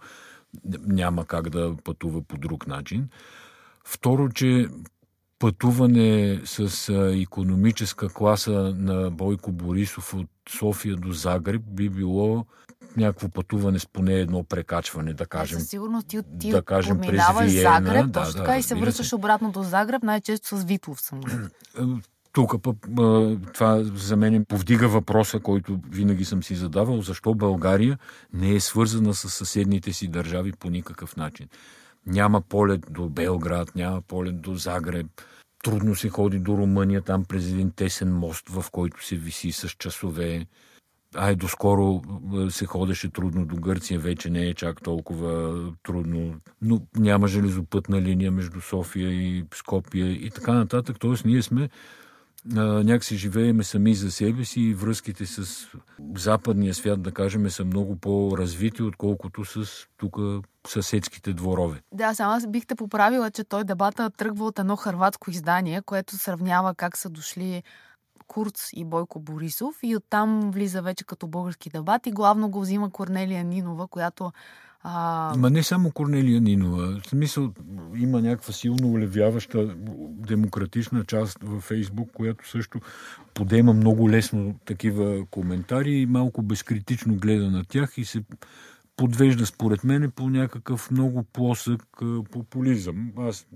няма 0.86 1.26
как 1.26 1.50
да 1.50 1.76
пътува 1.84 2.22
по 2.22 2.36
друг 2.36 2.66
начин. 2.66 3.08
Второ, 3.84 4.28
че 4.28 4.68
пътуване 5.38 6.40
с 6.44 6.88
економическа 7.22 8.08
класа 8.08 8.74
на 8.76 9.10
Бойко 9.10 9.52
Борисов 9.52 10.14
от 10.14 10.28
София 10.58 10.96
до 10.96 11.12
Загреб 11.12 11.62
би 11.70 11.90
било 11.90 12.46
някакво 12.96 13.28
пътуване 13.28 13.78
с 13.78 13.86
поне 13.86 14.14
едно 14.14 14.44
прекачване, 14.44 15.14
да 15.14 15.26
кажем. 15.26 15.60
Със 15.60 15.68
сигурност 15.68 16.08
ти, 16.08 16.20
ти 16.40 16.50
да 16.50 16.62
кажем, 16.62 16.98
през 16.98 17.06
подминаваш 17.06 17.52
Виена, 17.52 17.70
Загреб, 17.70 18.06
да, 18.06 18.12
точно 18.12 18.32
да, 18.32 18.38
така 18.38 18.58
и 18.58 18.62
се 18.62 18.74
връщаш 18.74 19.12
обратно 19.12 19.52
до 19.52 19.62
Загреб, 19.62 20.02
най-често 20.02 20.56
с 20.56 20.64
Витлов 20.64 21.00
самолет. 21.00 21.52
Тук 22.36 22.62
пък 22.62 22.76
това 23.54 23.84
за 23.84 24.16
мен 24.16 24.44
повдига 24.44 24.88
въпроса, 24.88 25.40
който 25.40 25.80
винаги 25.90 26.24
съм 26.24 26.42
си 26.42 26.54
задавал, 26.54 27.02
защо 27.02 27.34
България 27.34 27.98
не 28.32 28.54
е 28.54 28.60
свързана 28.60 29.14
с 29.14 29.30
съседните 29.30 29.92
си 29.92 30.08
държави 30.08 30.52
по 30.52 30.70
никакъв 30.70 31.16
начин. 31.16 31.48
Няма 32.06 32.40
полет 32.40 32.86
до 32.90 33.08
Белград, 33.08 33.74
няма 33.74 34.02
полет 34.02 34.40
до 34.40 34.54
Загреб. 34.54 35.06
Трудно 35.64 35.94
се 35.94 36.08
ходи 36.08 36.38
до 36.38 36.56
Румъния, 36.56 37.02
там 37.02 37.24
през 37.24 37.46
един 37.46 37.70
тесен 37.70 38.12
мост, 38.12 38.48
в 38.48 38.64
който 38.72 39.04
се 39.06 39.16
виси 39.16 39.52
с 39.52 39.68
часове. 39.68 40.46
Ай, 41.14 41.36
доскоро 41.36 42.02
се 42.50 42.66
ходеше 42.66 43.12
трудно 43.12 43.46
до 43.46 43.56
Гърция, 43.56 44.00
вече 44.00 44.30
не 44.30 44.46
е 44.46 44.54
чак 44.54 44.82
толкова 44.82 45.54
трудно, 45.82 46.34
но 46.62 46.80
няма 46.96 47.28
железопътна 47.28 48.02
линия 48.02 48.32
между 48.32 48.60
София 48.60 49.10
и 49.10 49.44
Скопия 49.54 50.12
и 50.12 50.30
така 50.30 50.52
нататък. 50.52 50.96
Тоест 51.00 51.24
ние 51.24 51.42
сме 51.42 51.68
някакси 52.54 53.16
живееме 53.16 53.64
сами 53.64 53.94
за 53.94 54.10
себе 54.10 54.44
си 54.44 54.60
и 54.60 54.74
връзките 54.74 55.26
с 55.26 55.66
западния 56.16 56.74
свят, 56.74 57.02
да 57.02 57.12
кажем, 57.12 57.50
са 57.50 57.64
много 57.64 57.96
по-развити, 57.96 58.82
отколкото 58.82 59.44
с 59.44 59.86
тук 59.96 60.16
съседските 60.66 61.32
дворове. 61.32 61.80
Да, 61.92 62.14
само 62.14 62.32
аз 62.32 62.46
бих 62.46 62.66
поправила, 62.76 63.30
че 63.30 63.44
той 63.44 63.64
дебата 63.64 64.10
тръгва 64.10 64.44
от 64.44 64.58
едно 64.58 64.76
хърватско 64.76 65.30
издание, 65.30 65.82
което 65.82 66.16
сравнява 66.16 66.74
как 66.74 66.96
са 66.96 67.10
дошли 67.10 67.62
Курц 68.26 68.68
и 68.72 68.84
Бойко 68.84 69.20
Борисов 69.20 69.76
и 69.82 69.96
оттам 69.96 70.50
влиза 70.50 70.82
вече 70.82 71.04
като 71.04 71.26
български 71.26 71.70
дебат 71.70 72.06
и 72.06 72.10
главно 72.10 72.48
го 72.48 72.60
взима 72.60 72.90
Корнелия 72.90 73.44
Нинова, 73.44 73.88
която 73.88 74.32
а... 74.88 75.34
Ма 75.36 75.50
не 75.50 75.62
само 75.62 75.90
Корнелия 75.90 76.40
Нинова. 76.40 77.00
В 77.00 77.08
смисъл 77.08 77.52
има 77.96 78.22
някаква 78.22 78.52
силно 78.52 78.88
улевяваща 78.88 79.74
демократична 80.10 81.04
част 81.04 81.38
във 81.42 81.62
Фейсбук, 81.62 82.10
която 82.12 82.48
също 82.48 82.80
подема 83.34 83.72
много 83.72 84.10
лесно 84.10 84.54
такива 84.64 85.26
коментари 85.30 85.92
и 85.92 86.06
малко 86.06 86.42
безкритично 86.42 87.16
гледа 87.16 87.50
на 87.50 87.64
тях 87.64 87.98
и 87.98 88.04
се 88.04 88.22
подвежда 88.96 89.46
според 89.46 89.84
мен 89.84 90.10
по 90.10 90.30
някакъв 90.30 90.90
много 90.90 91.22
плосък 91.22 91.82
популизъм. 92.30 93.12
Аз 93.18 93.46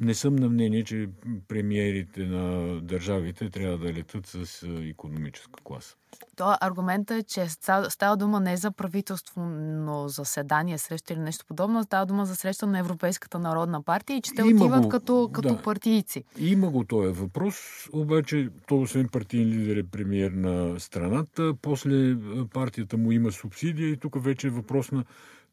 не 0.00 0.14
съм 0.14 0.36
на 0.36 0.48
мнение, 0.48 0.84
че 0.84 1.08
премиерите 1.48 2.26
на 2.26 2.74
държавите 2.80 3.50
трябва 3.50 3.78
да 3.78 3.92
летат 3.92 4.26
с 4.26 4.66
економическа 4.80 5.60
класа. 5.64 5.94
То 6.36 6.56
аргументът 6.60 7.18
е, 7.18 7.22
че 7.22 7.48
става 7.88 8.16
дума 8.16 8.40
не 8.40 8.56
за 8.56 8.70
правителство, 8.70 9.40
но 9.40 10.08
заседание, 10.08 10.78
среща 10.78 11.12
или 11.12 11.20
нещо 11.20 11.44
подобно, 11.48 11.82
става 11.82 12.06
дума 12.06 12.26
за 12.26 12.36
среща 12.36 12.66
на 12.66 12.78
Европейската 12.78 13.38
народна 13.38 13.82
партия 13.82 14.16
и 14.16 14.20
че 14.20 14.34
те 14.34 14.42
Има 14.42 14.64
отиват 14.64 14.82
го, 14.82 14.88
като, 14.88 15.30
като 15.32 15.48
да. 15.48 15.62
партийци. 15.62 16.24
Има 16.38 16.70
го 16.70 16.84
този 16.84 17.20
въпрос, 17.20 17.56
обаче 17.92 18.48
то 18.66 18.80
освен 18.80 19.08
партиен 19.08 19.48
лидер 19.48 19.76
е 19.76 19.82
премиер 19.82 20.30
на 20.30 20.80
страната, 20.80 21.54
после 21.62 22.16
партията 22.54 22.96
му 22.96 23.12
има 23.12 23.32
субсидия 23.32 23.88
и 23.88 23.96
тук 23.96 24.24
вече 24.24 24.46
е 24.46 24.50
въпрос 24.50 24.92
на 24.92 25.04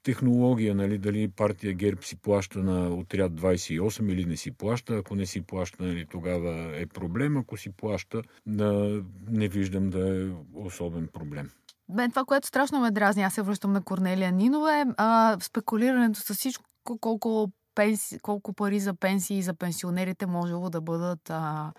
технология, 0.06 0.76
нали, 0.76 0.98
дали 0.98 1.28
партия 1.28 1.74
ГЕРБ 1.74 2.02
си 2.02 2.16
плаща 2.16 2.60
на 2.60 2.90
отряд 2.90 3.32
28 3.32 4.12
или 4.12 4.26
не 4.26 4.38
си 4.38 4.52
плаща. 4.52 4.96
Ако 4.96 5.16
не 5.16 5.26
си 5.26 5.42
плаща, 5.42 5.84
нали, 5.84 6.06
тогава 6.06 6.82
е 6.82 6.86
проблем. 6.86 7.38
Ако 7.38 7.58
си 7.58 7.70
плаща, 7.70 8.22
да, 8.46 9.02
не 9.30 9.48
виждам 9.48 9.90
да 9.90 10.24
е 10.24 10.30
особен 10.54 11.08
проблем. 11.14 11.50
Мен 11.90 12.10
това, 12.10 12.26
което 12.26 12.48
страшно 12.48 12.80
ме 12.80 12.92
дразни, 12.92 13.24
аз 13.24 13.34
се 13.34 13.42
връщам 13.42 13.74
на 13.74 13.82
Корнелия 13.82 14.32
Нинова, 14.32 14.80
е 14.80 14.86
а, 14.98 15.38
спекулирането 15.42 16.20
с 16.20 16.34
всичко, 16.34 16.64
колко, 17.02 17.52
пенси, 17.76 18.20
колко 18.20 18.54
пари 18.54 18.80
за 18.80 18.94
пенсии 18.94 19.38
и 19.38 19.42
за 19.42 19.54
пенсионерите 19.54 20.26
можело 20.26 20.70
да 20.70 20.82
бъдат 20.82 21.30
а, 21.30 21.74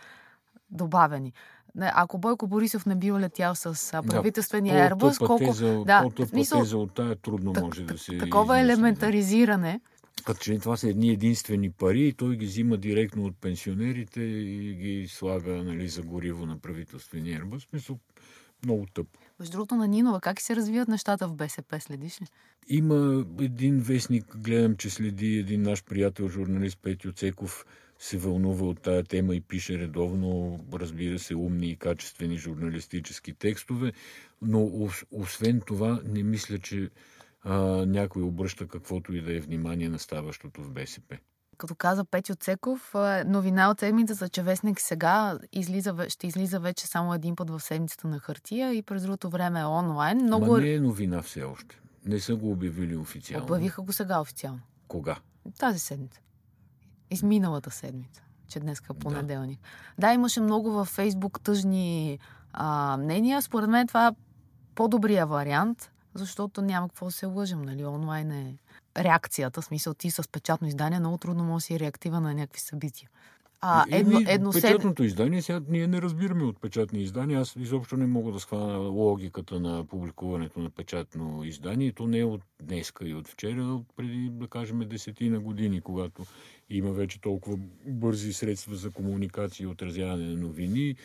добавени 0.70 1.32
ако 1.80 2.18
Бойко 2.18 2.46
Борисов 2.46 2.86
не 2.86 2.94
бил 2.94 3.18
летял 3.18 3.54
с 3.54 4.02
правителствения 4.06 4.88
да, 4.88 4.94
Airbus, 4.94 5.26
колко... 5.26 5.52
За, 5.52 5.84
да, 5.84 6.26
смисъл, 6.26 6.64
за 6.64 6.78
от 6.78 6.94
тая 6.94 7.16
трудно 7.16 7.52
так, 7.52 7.64
може 7.64 7.82
да 7.82 7.98
се 7.98 8.18
Такова 8.18 8.58
измисли, 8.58 8.72
елементаризиране. 8.72 9.80
Като 10.24 10.40
че 10.40 10.58
това 10.58 10.76
са 10.76 10.88
едни 10.88 11.10
единствени 11.10 11.70
пари 11.70 12.08
и 12.08 12.12
той 12.12 12.36
ги 12.36 12.46
взима 12.46 12.76
директно 12.76 13.24
от 13.24 13.40
пенсионерите 13.40 14.20
и 14.22 14.74
ги 14.74 15.08
слага 15.08 15.50
нали, 15.50 15.88
за 15.88 16.02
гориво 16.02 16.46
на 16.46 16.58
правителствения 16.58 17.40
Airbus. 17.40 17.70
Смисъл, 17.70 17.98
много 18.64 18.86
тъпо. 18.94 19.20
Между 19.40 19.52
другото 19.52 19.76
на 19.76 19.88
Нинова, 19.88 20.20
как 20.20 20.40
се 20.40 20.56
развиват 20.56 20.88
нещата 20.88 21.28
в 21.28 21.34
БСП, 21.34 21.80
следиш 21.80 22.20
ли? 22.20 22.26
Има 22.68 23.24
един 23.40 23.78
вестник, 23.80 24.36
гледам, 24.36 24.76
че 24.76 24.90
следи 24.90 25.38
един 25.38 25.62
наш 25.62 25.84
приятел, 25.84 26.28
журналист 26.28 26.78
Петю 26.82 27.12
Цеков, 27.12 27.64
се 27.98 28.18
вълнува 28.18 28.66
от 28.66 28.80
тая 28.80 29.04
тема 29.04 29.34
и 29.34 29.40
пише 29.40 29.78
редовно, 29.78 30.60
разбира 30.72 31.18
се, 31.18 31.34
умни 31.34 31.70
и 31.70 31.76
качествени 31.76 32.36
журналистически 32.36 33.32
текстове, 33.32 33.92
но 34.42 34.88
освен 35.10 35.60
това 35.66 36.00
не 36.04 36.22
мисля, 36.22 36.58
че 36.58 36.90
а, 37.42 37.56
някой 37.86 38.22
обръща 38.22 38.68
каквото 38.68 39.14
и 39.14 39.20
да 39.20 39.36
е 39.36 39.40
внимание 39.40 39.88
на 39.88 39.98
ставащото 39.98 40.62
в 40.62 40.70
БСП. 40.70 41.18
Като 41.58 41.74
каза 41.74 42.04
Петю 42.04 42.34
Цеков, 42.34 42.94
новина 43.26 43.70
от 43.70 43.80
седмицата, 43.80 44.28
че 44.28 44.42
Вестник 44.42 44.80
сега 44.80 45.38
излиза, 45.52 46.06
ще 46.08 46.26
излиза 46.26 46.60
вече 46.60 46.86
само 46.86 47.14
един 47.14 47.36
път 47.36 47.50
в 47.50 47.60
седмицата 47.60 48.08
на 48.08 48.18
хартия 48.18 48.74
и 48.74 48.82
през 48.82 49.02
другото 49.02 49.30
време 49.30 49.60
е 49.60 49.64
онлайн. 49.64 50.18
Много... 50.18 50.46
Ма 50.46 50.60
не 50.60 50.72
е 50.72 50.80
новина 50.80 51.22
все 51.22 51.42
още. 51.42 51.80
Не 52.06 52.20
са 52.20 52.36
го 52.36 52.50
обявили 52.50 52.96
официално. 52.96 53.46
Обявиха 53.46 53.82
го 53.82 53.92
сега 53.92 54.20
официално. 54.20 54.60
Кога? 54.88 55.16
Тази 55.58 55.78
седмица. 55.78 56.20
Изминалата 57.10 57.70
седмица, 57.70 58.22
че 58.48 58.60
днес 58.60 58.78
е 58.90 58.94
понеделник. 58.94 59.60
Да. 59.98 60.06
да, 60.06 60.12
имаше 60.12 60.40
много 60.40 60.70
във 60.70 60.88
Фейсбук 60.88 61.40
тъжни 61.40 62.18
а, 62.52 62.96
мнения. 62.96 63.42
Според 63.42 63.70
мен 63.70 63.86
това 63.86 64.06
е 64.06 64.10
по-добрия 64.74 65.26
вариант, 65.26 65.90
защото 66.14 66.62
няма 66.62 66.88
какво 66.88 67.06
да 67.06 67.12
се 67.12 67.26
лъжим, 67.26 67.62
нали? 67.62 67.84
Онлайн 67.84 68.30
е 68.30 68.56
реакцията, 68.96 69.62
в 69.62 69.64
смисъл 69.64 69.94
ти 69.94 70.10
с 70.10 70.28
печатно 70.32 70.68
издание, 70.68 71.00
много 71.00 71.18
трудно 71.18 71.44
може 71.44 71.62
да 71.62 71.66
си 71.66 71.80
реактива 71.80 72.20
на 72.20 72.34
някакви 72.34 72.60
събития. 72.60 73.08
А, 73.60 73.84
едно, 73.90 74.20
едно 74.28 74.52
печатното 74.52 75.04
издание, 75.04 75.42
сега 75.42 75.60
ние 75.68 75.86
не 75.86 76.02
разбираме 76.02 76.44
от 76.44 76.60
печатни 76.60 77.02
издания. 77.02 77.40
Аз 77.40 77.56
изобщо 77.56 77.96
не 77.96 78.06
мога 78.06 78.32
да 78.32 78.40
схвана 78.40 78.78
логиката 78.78 79.60
на 79.60 79.84
публикуването 79.84 80.60
на 80.60 80.70
печатно 80.70 81.44
издание. 81.44 81.92
То 81.92 82.06
не 82.06 82.18
е 82.18 82.24
от 82.24 82.42
днеска 82.62 83.08
и 83.08 83.14
от 83.14 83.28
вчера, 83.28 83.60
а 83.60 83.80
преди, 83.96 84.30
да 84.32 84.48
кажем, 84.48 84.78
десетина 84.78 85.40
години, 85.40 85.80
когато 85.80 86.24
има 86.70 86.92
вече 86.92 87.20
толкова 87.20 87.56
бързи 87.86 88.32
средства 88.32 88.76
за 88.76 88.90
комуникация 88.90 89.64
и 89.64 89.66
отразяване 89.66 90.26
на 90.26 90.36
новини. 90.36 90.96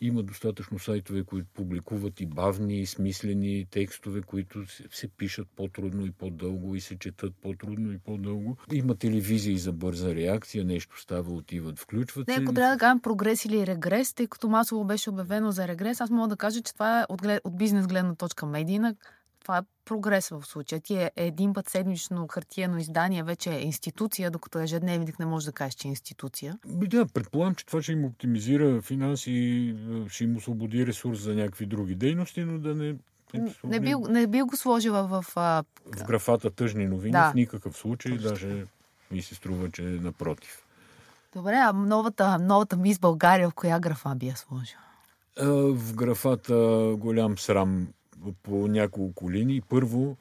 Има 0.00 0.22
достатъчно 0.22 0.78
сайтове, 0.78 1.24
които 1.24 1.48
публикуват 1.54 2.20
и 2.20 2.26
бавни, 2.26 2.80
и 2.80 2.86
смислени 2.86 3.66
текстове, 3.70 4.22
които 4.22 4.64
се 4.90 5.08
пишат 5.08 5.48
по-трудно 5.56 6.06
и 6.06 6.10
по-дълго 6.10 6.74
и 6.74 6.80
се 6.80 6.98
четат 6.98 7.32
по-трудно 7.42 7.92
и 7.92 7.98
по-дълго. 7.98 8.56
Има 8.72 8.94
телевизии 8.94 9.58
за 9.58 9.72
бърза 9.72 10.14
реакция, 10.14 10.64
нещо 10.64 11.00
става, 11.00 11.32
отиват, 11.32 11.78
включват. 11.78 12.28
Не, 12.28 12.34
ако 12.34 12.54
трябва 12.54 12.74
да 12.74 12.78
кажем 12.78 13.00
прогрес 13.00 13.44
или 13.44 13.66
регрес, 13.66 14.14
тъй 14.14 14.26
като 14.26 14.48
масово 14.48 14.84
беше 14.84 15.10
обявено 15.10 15.52
за 15.52 15.68
регрес, 15.68 16.00
аз 16.00 16.10
мога 16.10 16.28
да 16.28 16.36
кажа, 16.36 16.62
че 16.62 16.74
това 16.74 17.00
е 17.00 17.04
от, 17.08 17.20
от 17.44 17.58
бизнес 17.58 17.86
гледна 17.86 18.14
точка 18.14 18.46
медийна 18.46 18.96
това 19.44 19.58
е 19.58 19.62
прогрес 19.84 20.28
в 20.28 20.42
случая. 20.42 20.80
Ти 20.80 20.94
е 20.94 21.10
един 21.16 21.52
път 21.52 21.68
седмично 21.68 22.26
хартиено 22.28 22.78
издание 22.78 23.22
вече 23.22 23.50
е 23.50 23.60
институция, 23.60 24.30
докато 24.30 24.58
ежедневник 24.58 25.18
не 25.18 25.26
може 25.26 25.46
да 25.46 25.52
кажеш, 25.52 25.74
че 25.74 25.88
е 25.88 25.90
институция. 25.90 26.58
Би, 26.66 26.88
да, 26.88 27.06
предполагам, 27.06 27.54
че 27.54 27.66
това 27.66 27.82
ще 27.82 27.92
им 27.92 28.04
оптимизира 28.04 28.82
финанси, 28.82 29.76
ще 30.08 30.24
им 30.24 30.36
освободи 30.36 30.86
ресурс 30.86 31.18
за 31.18 31.34
някакви 31.34 31.66
други 31.66 31.94
дейности, 31.94 32.44
но 32.44 32.58
да 32.58 32.74
не 32.74 32.94
не 33.64 33.80
би, 33.80 33.94
не 33.94 34.26
би 34.26 34.42
го 34.42 34.56
сложила 34.56 35.02
в... 35.02 35.24
А... 35.36 35.64
В 35.96 36.04
графата 36.04 36.50
тъжни 36.50 36.86
новини 36.86 37.12
да. 37.12 37.30
в 37.30 37.34
никакъв 37.34 37.76
случай, 37.76 38.12
Точно. 38.12 38.30
даже 38.30 38.66
ми 39.10 39.22
се 39.22 39.34
струва, 39.34 39.70
че 39.70 39.82
е 39.82 39.90
напротив. 39.90 40.64
Добре, 41.36 41.54
а 41.54 41.72
новата, 41.72 42.38
новата 42.38 42.76
мис 42.76 42.98
България 42.98 43.50
в 43.50 43.54
коя 43.54 43.80
графа 43.80 44.14
би 44.14 44.26
я 44.26 44.36
сложила? 44.36 44.80
В 45.74 45.94
графата 45.94 46.54
голям 46.98 47.38
срам 47.38 47.88
по 48.32 48.68
няколко 48.68 49.32
линии. 49.32 49.62
Първо, 49.68 50.16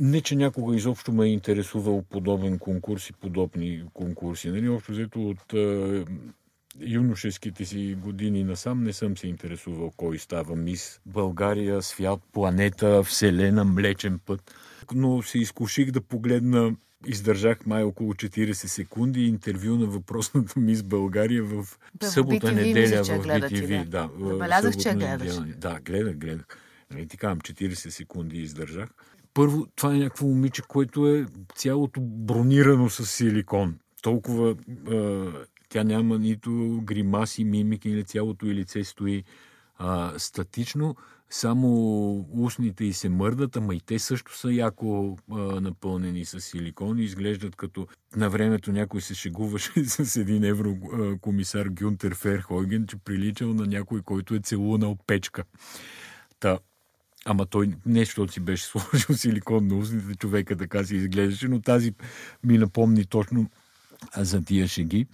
не, 0.00 0.20
че 0.20 0.36
някога 0.36 0.76
изобщо 0.76 1.12
ме 1.12 1.26
е 1.26 1.32
интересувал 1.32 2.02
подобен 2.02 2.58
конкурс 2.58 3.10
и 3.10 3.12
подобни 3.12 3.82
конкурси. 3.94 4.50
Нали? 4.50 4.68
Общо 4.68 4.92
взето 4.92 5.28
от 5.28 5.52
е, 5.52 6.04
юношеските 6.80 7.64
си 7.64 7.96
години 8.02 8.44
насам 8.44 8.84
не 8.84 8.92
съм 8.92 9.16
се 9.16 9.26
интересувал 9.26 9.92
кой 9.96 10.18
става 10.18 10.56
мис. 10.56 11.00
България, 11.06 11.82
свят, 11.82 12.20
планета, 12.32 13.02
вселена, 13.02 13.64
млечен 13.64 14.18
път. 14.26 14.54
Но 14.94 15.22
се 15.22 15.38
изкуших 15.38 15.90
да 15.90 16.00
погледна 16.00 16.74
Издържах 17.06 17.66
май 17.66 17.82
около 17.82 18.14
40 18.14 18.52
секунди 18.52 19.26
интервю 19.26 19.76
на 19.76 19.86
въпросната 19.86 20.60
мис 20.60 20.82
България 20.82 21.44
в 21.44 21.78
събота, 22.02 22.52
неделя 22.52 23.04
в 23.04 23.08
BTV. 23.08 23.84
Да, 23.84 24.08
да 24.18 24.28
Забелязах, 24.28 24.76
че 24.76 24.94
гледаш. 24.94 25.36
Да, 25.56 25.80
гледах, 25.84 26.16
гледах. 26.16 26.46
Нали 26.90 27.08
ти 27.08 27.16
казвам, 27.16 27.40
40 27.40 27.74
секунди 27.74 28.38
издържах. 28.38 28.88
Първо, 29.34 29.66
това 29.76 29.94
е 29.94 29.98
някакво 29.98 30.26
момиче, 30.26 30.62
което 30.62 31.08
е 31.08 31.26
цялото 31.54 32.00
бронирано 32.00 32.90
с 32.90 33.06
силикон. 33.06 33.78
Толкова 34.02 34.56
е, 34.92 35.26
тя 35.68 35.84
няма 35.84 36.18
нито 36.18 36.80
гримаси, 36.84 37.44
мимики, 37.44 37.90
или 37.90 38.04
цялото 38.04 38.46
и 38.46 38.54
лице 38.54 38.84
стои 38.84 39.24
а, 39.78 40.18
статично, 40.18 40.96
само 41.30 41.68
устните 42.32 42.84
и 42.84 42.92
се 42.92 43.08
мърдат, 43.08 43.56
ама 43.56 43.74
и 43.74 43.80
те 43.80 43.98
също 43.98 44.38
са 44.38 44.52
яко 44.52 45.16
а, 45.30 45.34
напълнени 45.60 46.24
с 46.24 46.40
силикон 46.40 46.98
и 46.98 47.04
изглеждат 47.04 47.56
като 47.56 47.86
на 48.16 48.30
времето 48.30 48.72
някой 48.72 49.00
се 49.00 49.14
шегуваше 49.14 49.84
с 49.84 50.16
един 50.16 50.44
еврокомисар 50.44 51.68
Гюнтер 51.68 52.14
Ферхойген, 52.14 52.86
че 52.86 52.96
приличал 52.96 53.54
на 53.54 53.66
някой, 53.66 54.02
който 54.02 54.34
е 54.34 54.40
целунал 54.40 54.96
печка. 55.06 55.44
Та, 56.40 56.58
Ама 57.24 57.46
той 57.46 57.70
не, 57.86 58.00
защото 58.04 58.32
си 58.32 58.40
беше 58.40 58.64
сложил 58.66 59.16
силикон 59.16 59.66
на 59.66 59.76
устните, 59.76 60.14
човека 60.14 60.56
така 60.56 60.84
си 60.84 60.96
изглеждаше, 60.96 61.48
но 61.48 61.60
тази 61.60 61.92
ми 62.44 62.58
напомни 62.58 63.04
точно 63.04 63.50
за 64.16 64.44
тия 64.44 64.68
шеги. 64.68 65.06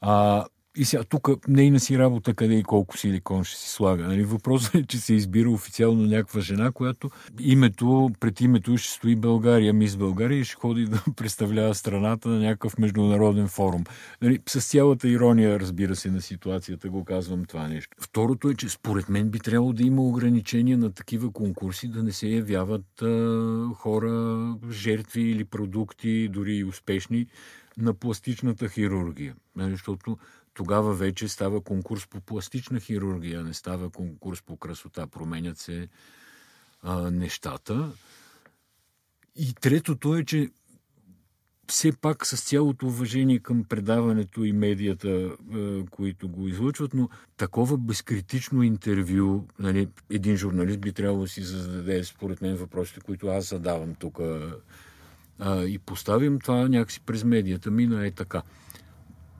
А, 0.00 0.44
и 0.76 0.84
сега 0.84 1.04
тук 1.04 1.48
нейна 1.48 1.80
си 1.80 1.98
работа 1.98 2.34
къде 2.34 2.54
и 2.54 2.62
колко 2.62 2.98
силикон 2.98 3.44
ще 3.44 3.56
си 3.56 3.70
слага. 3.70 4.08
Нали? 4.08 4.24
Въпросът 4.24 4.74
е, 4.74 4.86
че 4.86 4.98
се 4.98 5.14
избира 5.14 5.50
официално 5.50 6.02
някаква 6.02 6.40
жена, 6.40 6.72
която 6.72 7.10
името, 7.40 8.10
пред 8.20 8.40
името 8.40 8.76
ще 8.76 8.92
стои 8.92 9.16
България, 9.16 9.72
мис 9.72 9.96
България 9.96 10.38
и 10.38 10.44
ще 10.44 10.54
ходи 10.54 10.84
да 10.84 11.02
представлява 11.16 11.74
страната 11.74 12.28
на 12.28 12.38
някакъв 12.38 12.78
международен 12.78 13.48
форум. 13.48 13.84
Нали? 14.22 14.38
С 14.48 14.70
цялата 14.70 15.08
ирония, 15.08 15.60
разбира 15.60 15.96
се, 15.96 16.10
на 16.10 16.20
ситуацията 16.20 16.88
го 16.88 17.04
казвам 17.04 17.44
това 17.44 17.68
нещо. 17.68 17.96
Второто 18.00 18.48
е, 18.48 18.54
че 18.54 18.68
според 18.68 19.08
мен 19.08 19.30
би 19.30 19.38
трябвало 19.38 19.72
да 19.72 19.82
има 19.82 20.02
ограничения 20.02 20.78
на 20.78 20.92
такива 20.92 21.32
конкурси, 21.32 21.88
да 21.88 22.02
не 22.02 22.12
се 22.12 22.28
явяват 22.28 23.02
а, 23.02 23.68
хора, 23.74 24.54
жертви 24.70 25.22
или 25.22 25.44
продукти, 25.44 26.28
дори 26.28 26.54
и 26.54 26.64
успешни, 26.64 27.26
на 27.78 27.94
пластичната 27.94 28.68
хирургия. 28.68 29.34
Нали? 29.56 29.70
Защото 29.70 30.16
тогава 30.54 30.94
вече 30.94 31.28
става 31.28 31.60
конкурс 31.60 32.06
по 32.06 32.20
пластична 32.20 32.80
хирургия, 32.80 33.42
не 33.42 33.54
става 33.54 33.90
конкурс 33.90 34.42
по 34.42 34.56
красота. 34.56 35.06
Променят 35.06 35.58
се 35.58 35.88
а, 36.82 37.10
нещата. 37.10 37.92
И 39.36 39.54
третото 39.54 40.16
е, 40.16 40.24
че 40.24 40.50
все 41.68 41.92
пак 41.92 42.26
с 42.26 42.44
цялото 42.48 42.86
уважение 42.86 43.38
към 43.38 43.64
предаването 43.64 44.44
и 44.44 44.52
медията, 44.52 45.36
които 45.90 46.28
го 46.28 46.48
излъчват, 46.48 46.94
но 46.94 47.08
такова 47.36 47.78
безкритично 47.78 48.62
интервю, 48.62 49.44
нали, 49.58 49.88
един 50.10 50.36
журналист 50.36 50.80
би 50.80 50.92
трябвало 50.92 51.22
да 51.22 51.28
си 51.28 51.42
зададе, 51.42 52.04
според 52.04 52.42
мен, 52.42 52.56
въпросите, 52.56 53.00
които 53.00 53.28
аз 53.28 53.48
задавам 53.48 53.94
тук 53.94 54.18
и 55.66 55.78
поставим 55.86 56.40
това 56.40 56.68
някакси 56.68 57.00
през 57.00 57.24
медията. 57.24 57.70
Мина 57.70 58.06
е 58.06 58.10
така. 58.10 58.42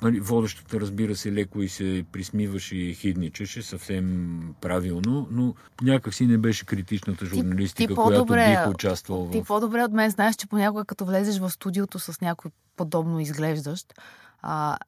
Нали, 0.03 0.21
водещата, 0.21 0.81
разбира 0.81 1.17
се, 1.17 1.33
леко 1.33 1.63
и 1.63 1.69
се 1.69 2.05
присмиваше 2.13 2.77
и 2.77 2.95
хидничеше 2.95 3.63
съвсем 3.63 4.55
правилно, 4.61 5.29
но 5.31 5.55
някак 5.83 6.15
си 6.15 6.27
не 6.27 6.39
беше 6.39 6.67
критичната 6.67 7.27
журналистика, 7.27 7.77
ти, 7.77 7.87
ти 7.89 7.95
която 7.95 8.27
бих 8.27 8.69
участвал 8.69 9.25
в... 9.25 9.31
Ти 9.31 9.43
по-добре 9.43 9.83
от 9.83 9.93
мен 9.93 10.11
знаеш, 10.11 10.37
че 10.37 10.47
понякога 10.47 10.85
като 10.85 11.05
влезеш 11.05 11.39
в 11.39 11.51
студиото 11.51 11.99
с 11.99 12.21
някой 12.21 12.51
подобно 12.77 13.21
изглеждащ, 13.21 13.95
а, 14.43 14.79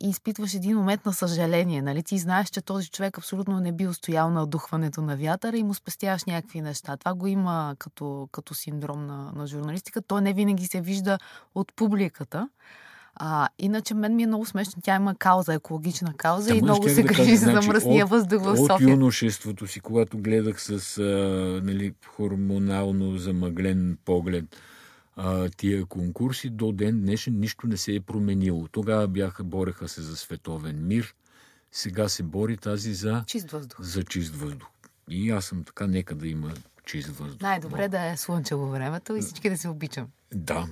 и 0.00 0.08
изпитваш 0.08 0.54
един 0.54 0.76
момент 0.76 1.06
на 1.06 1.12
съжаление. 1.12 1.82
Нали? 1.82 2.02
Ти 2.02 2.18
знаеш, 2.18 2.48
че 2.48 2.62
този 2.62 2.90
човек 2.90 3.18
абсолютно 3.18 3.60
не 3.60 3.72
би 3.72 3.86
устоял 3.86 4.30
на 4.30 4.46
духването 4.46 5.02
на 5.02 5.16
вятъра 5.16 5.56
и 5.56 5.62
му 5.62 5.74
спестяваш 5.74 6.24
някакви 6.24 6.60
неща. 6.60 6.96
Това 6.96 7.14
го 7.14 7.26
има 7.26 7.76
като, 7.78 8.28
като 8.32 8.54
синдром 8.54 9.06
на, 9.06 9.32
на 9.32 9.46
журналистика. 9.46 10.02
Той 10.02 10.22
не 10.22 10.32
винаги 10.32 10.66
се 10.66 10.80
вижда 10.80 11.18
от 11.54 11.72
публиката. 11.76 12.48
А, 13.24 13.48
иначе 13.58 13.94
мен 13.94 14.16
ми 14.16 14.22
е 14.22 14.26
много 14.26 14.46
смешно. 14.46 14.82
Тя 14.82 14.96
има 14.96 15.14
кауза, 15.14 15.54
екологична 15.54 16.14
кауза 16.16 16.48
Та, 16.48 16.54
и 16.54 16.62
много 16.62 16.88
се 16.88 17.02
грижи 17.02 17.30
да 17.30 17.36
за 17.36 17.50
значи, 17.50 17.68
мръсния 17.68 18.06
въздух 18.06 18.42
в 18.42 18.56
София. 18.56 18.74
От 18.74 18.80
юношеството 18.82 19.66
си, 19.66 19.80
когато 19.80 20.18
гледах 20.18 20.62
с 20.62 20.98
а, 20.98 21.02
нали, 21.64 21.94
хормонално 22.06 23.18
замъглен 23.18 23.98
поглед 24.04 24.44
а, 25.16 25.48
тия 25.48 25.86
конкурси, 25.86 26.50
до 26.50 26.72
ден 26.72 27.00
днешен 27.00 27.40
нищо 27.40 27.66
не 27.66 27.76
се 27.76 27.94
е 27.94 28.00
променило. 28.00 28.68
Тогава 28.68 29.08
бяха, 29.08 29.44
бореха 29.44 29.88
се 29.88 30.02
за 30.02 30.16
световен 30.16 30.86
мир, 30.86 31.14
сега 31.72 32.08
се 32.08 32.22
бори 32.22 32.56
тази 32.56 32.94
за 32.94 33.24
чист 33.26 33.50
въздух. 33.50 33.80
За 33.80 34.04
чист 34.04 34.34
въздух. 34.34 34.68
И 35.08 35.30
аз 35.30 35.44
съм 35.44 35.64
така, 35.64 35.86
нека 35.86 36.14
да 36.14 36.28
има 36.28 36.52
чист 36.84 37.08
въздух. 37.08 37.40
Най-добре 37.40 37.88
да 37.88 38.06
е 38.06 38.16
слънчево 38.16 38.70
времето 38.70 39.16
и 39.16 39.20
всички 39.20 39.50
да 39.50 39.58
се 39.58 39.68
обичам. 39.68 40.06
Да. 40.34 40.66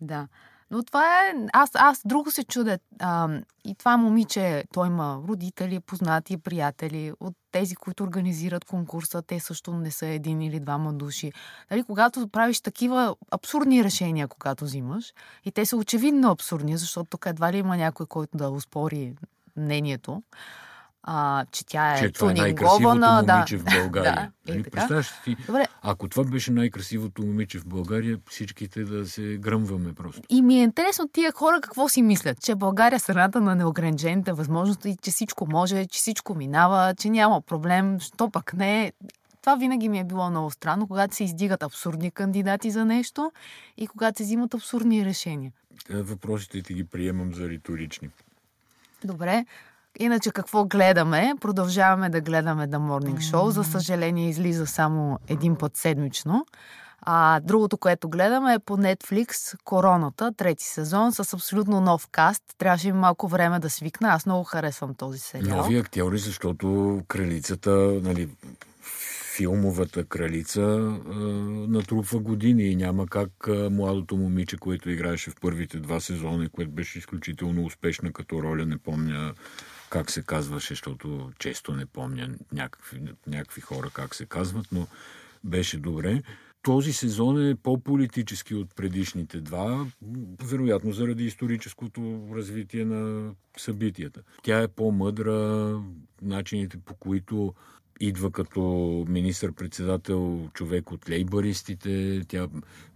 Да. 0.00 0.28
Но 0.74 0.82
това 0.82 1.20
е... 1.20 1.34
Аз, 1.52 1.70
аз 1.74 2.02
друго 2.04 2.30
се 2.30 2.44
чудя. 2.44 2.78
А, 3.00 3.28
и 3.64 3.74
това 3.74 3.96
момиче, 3.96 4.64
той 4.72 4.86
има 4.86 5.20
родители, 5.28 5.80
познати, 5.80 6.36
приятели 6.36 7.12
от 7.20 7.34
тези, 7.52 7.76
които 7.76 8.04
организират 8.04 8.64
конкурса. 8.64 9.22
Те 9.22 9.40
също 9.40 9.72
не 9.72 9.90
са 9.90 10.06
един 10.06 10.42
или 10.42 10.60
двама 10.60 10.92
души. 10.92 11.32
Нали, 11.70 11.82
когато 11.82 12.28
правиш 12.28 12.60
такива 12.60 13.16
абсурдни 13.30 13.84
решения, 13.84 14.28
когато 14.28 14.64
взимаш, 14.64 15.12
и 15.44 15.52
те 15.52 15.66
са 15.66 15.76
очевидно 15.76 16.30
абсурдни, 16.30 16.76
защото 16.76 17.10
тук 17.10 17.26
едва 17.26 17.52
ли 17.52 17.58
има 17.58 17.76
някой, 17.76 18.06
който 18.06 18.36
да 18.36 18.50
успори 18.50 19.14
мнението, 19.56 20.22
а, 21.06 21.44
че 21.52 21.66
тя 21.66 21.94
е 21.94 21.98
че 21.98 22.10
това 22.10 22.30
е 22.30 22.34
най-красивото 22.34 22.96
момиче 22.96 23.56
да. 23.56 23.62
в 23.62 23.64
България. 23.64 24.32
да, 24.46 24.52
нали, 24.52 24.62
Представяш 24.62 25.12
ти, 25.24 25.36
Добре. 25.46 25.66
ако 25.82 26.08
това 26.08 26.24
беше 26.24 26.52
най-красивото 26.52 27.22
момиче 27.22 27.58
в 27.58 27.66
България, 27.66 28.18
всичките 28.30 28.84
да 28.84 29.06
се 29.06 29.22
гръмваме 29.22 29.92
просто. 29.92 30.22
И 30.28 30.42
ми 30.42 30.58
е 30.58 30.62
интересно 30.62 31.08
тия 31.08 31.32
хора 31.32 31.60
какво 31.62 31.88
си 31.88 32.02
мислят, 32.02 32.40
че 32.40 32.54
България 32.54 32.96
е 32.96 33.00
страната 33.00 33.40
на 33.40 33.54
неограничените 33.54 34.32
възможности, 34.32 34.96
че 35.02 35.10
всичко 35.10 35.46
може, 35.50 35.86
че 35.86 35.98
всичко 35.98 36.34
минава, 36.34 36.94
че 36.94 37.10
няма 37.10 37.40
проблем, 37.40 38.00
що 38.00 38.30
пък 38.30 38.54
не. 38.54 38.92
Това 39.40 39.56
винаги 39.56 39.88
ми 39.88 39.98
е 39.98 40.04
било 40.04 40.30
много 40.30 40.50
странно, 40.50 40.86
когато 40.86 41.14
се 41.14 41.24
издигат 41.24 41.62
абсурдни 41.62 42.10
кандидати 42.10 42.70
за 42.70 42.84
нещо 42.84 43.32
и 43.76 43.86
когато 43.86 44.18
се 44.18 44.24
взимат 44.24 44.54
абсурдни 44.54 45.04
решения. 45.04 45.52
Е, 45.90 46.02
въпросите 46.02 46.62
ти 46.62 46.74
ги 46.74 46.84
приемам 46.84 47.34
за 47.34 47.48
риторични. 47.48 48.10
Добре. 49.04 49.44
Иначе 49.98 50.30
какво 50.30 50.64
гледаме? 50.64 51.32
Продължаваме 51.40 52.10
да 52.10 52.20
гледаме 52.20 52.68
The 52.68 52.76
Morning 52.76 53.18
Show. 53.18 53.48
За 53.48 53.64
съжаление 53.64 54.28
излиза 54.28 54.66
само 54.66 55.18
един 55.28 55.56
път 55.56 55.76
седмично. 55.76 56.46
А 57.06 57.40
другото, 57.40 57.78
което 57.78 58.08
гледаме 58.08 58.54
е 58.54 58.58
по 58.58 58.76
Netflix 58.76 59.56
Короната, 59.64 60.32
трети 60.36 60.64
сезон, 60.64 61.12
с 61.12 61.34
абсолютно 61.34 61.80
нов 61.80 62.08
каст. 62.12 62.42
Трябваше 62.58 62.92
ми 62.92 62.98
малко 62.98 63.28
време 63.28 63.58
да 63.58 63.70
свикна. 63.70 64.08
Аз 64.08 64.26
много 64.26 64.44
харесвам 64.44 64.94
този 64.94 65.18
сериал. 65.18 65.56
Нови 65.56 65.78
актьори, 65.78 66.18
защото 66.18 67.00
кралицата, 67.08 67.70
нали, 68.02 68.28
филмовата 69.36 70.04
кралица 70.04 70.60
а, 70.60 71.14
натрупва 71.68 72.18
години 72.18 72.62
и 72.62 72.76
няма 72.76 73.06
как 73.06 73.48
а, 73.48 73.70
младото 73.70 74.16
момиче, 74.16 74.56
което 74.56 74.90
играеше 74.90 75.30
в 75.30 75.34
първите 75.40 75.78
два 75.78 76.00
сезона, 76.00 76.48
което 76.48 76.70
беше 76.70 76.98
изключително 76.98 77.64
успешна 77.64 78.12
като 78.12 78.42
роля, 78.42 78.66
не 78.66 78.78
помня 78.78 79.34
как 79.94 80.10
се 80.10 80.22
казваше, 80.22 80.72
защото 80.74 81.32
често 81.38 81.72
не 81.72 81.86
помня 81.86 82.34
някакви, 82.52 83.02
някакви 83.26 83.60
хора 83.60 83.90
как 83.92 84.14
се 84.14 84.26
казват, 84.26 84.66
но 84.72 84.86
беше 85.44 85.78
добре. 85.78 86.22
Този 86.62 86.92
сезон 86.92 87.48
е 87.48 87.54
по-политически 87.54 88.54
от 88.54 88.74
предишните 88.74 89.40
два, 89.40 89.86
вероятно 90.44 90.92
заради 90.92 91.24
историческото 91.24 92.28
развитие 92.34 92.84
на 92.84 93.32
събитията. 93.56 94.22
Тя 94.42 94.62
е 94.62 94.68
по-мъдра, 94.68 95.80
начините 96.22 96.78
по 96.78 96.94
които 96.94 97.54
идва 98.00 98.30
като 98.30 98.60
министър-председател 99.08 100.50
човек 100.54 100.92
от 100.92 101.10
лейбаристите. 101.10 102.22
Тя 102.28 102.48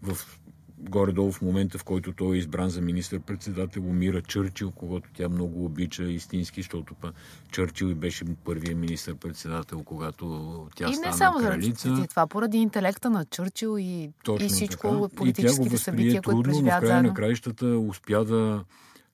в 0.02 0.38
горе-долу 0.80 1.32
в 1.32 1.42
момента, 1.42 1.78
в 1.78 1.84
който 1.84 2.12
той 2.12 2.36
е 2.36 2.38
избран 2.38 2.70
за 2.70 2.80
министър-председател, 2.80 3.82
умира 3.82 4.22
Чърчил, 4.22 4.70
когато 4.70 5.08
тя 5.14 5.28
много 5.28 5.64
обича 5.64 6.04
истински, 6.04 6.62
защото 6.62 6.94
па 7.00 7.12
Чърчил 7.50 7.86
и 7.86 7.94
беше 7.94 8.24
първия 8.44 8.76
министър-председател, 8.76 9.82
когато 9.84 10.66
тя 10.76 10.90
и 10.90 10.94
стана 10.94 11.10
не 11.10 11.16
само 11.16 11.38
кралица. 11.38 11.88
заради 11.88 12.08
това, 12.08 12.26
поради 12.26 12.58
интелекта 12.58 13.10
на 13.10 13.24
Чърчил 13.24 13.76
и, 13.78 14.10
Точно 14.24 14.46
и 14.46 14.48
всичко 14.48 15.02
така. 15.02 15.16
политическите 15.16 15.74
и 15.74 15.78
събития, 15.78 16.22
които 16.22 16.42
трудно, 16.42 16.52
но 16.52 16.52
в 16.52 16.52
преживяват 16.52 16.80
края 16.80 16.92
заедно. 16.92 17.08
на 17.08 17.14
краищата 17.14 17.66
успя 17.66 18.24
да 18.24 18.64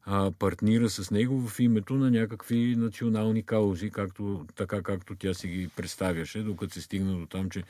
а, 0.07 0.31
партнира 0.31 0.91
с 0.91 1.11
него 1.11 1.49
в 1.49 1.61
името 1.61 1.95
на 1.95 2.11
някакви 2.11 2.77
национални 2.79 3.43
каузи, 3.43 3.91
както, 3.91 4.47
така 4.57 4.83
както 4.83 5.15
тя 5.15 5.35
си 5.35 5.49
ги 5.49 5.69
представяше, 5.77 6.43
докато 6.43 6.75
се 6.75 6.83
стигна 6.83 7.19
до 7.19 7.27
там, 7.27 7.51
че 7.51 7.63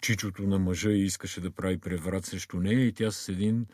чичото 0.00 0.42
на 0.42 0.58
мъжа 0.58 0.90
искаше 0.90 1.40
да 1.40 1.50
прави 1.50 1.78
преврат 1.78 2.24
срещу 2.24 2.60
нея 2.60 2.86
и 2.86 2.92
тя 2.92 3.10
с 3.10 3.28
един 3.28 3.66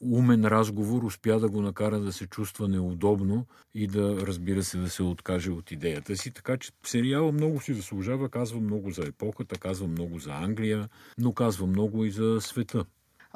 умен 0.00 0.44
разговор 0.44 1.02
успя 1.02 1.40
да 1.40 1.48
го 1.48 1.62
накара 1.62 2.00
да 2.00 2.12
се 2.12 2.26
чувства 2.26 2.68
неудобно 2.68 3.46
и 3.74 3.86
да, 3.86 4.26
разбира 4.26 4.62
се, 4.62 4.78
да 4.78 4.90
се 4.90 5.02
откаже 5.02 5.50
от 5.50 5.70
идеята 5.70 6.16
си. 6.16 6.30
Така 6.30 6.56
че 6.56 6.72
сериала 6.84 7.32
много 7.32 7.60
си 7.60 7.74
заслужава, 7.74 8.28
казва 8.28 8.60
много 8.60 8.90
за 8.90 9.02
епохата, 9.02 9.58
казва 9.58 9.88
много 9.88 10.18
за 10.18 10.30
Англия, 10.32 10.88
но 11.18 11.32
казва 11.32 11.66
много 11.66 12.04
и 12.04 12.10
за 12.10 12.38
света. 12.40 12.84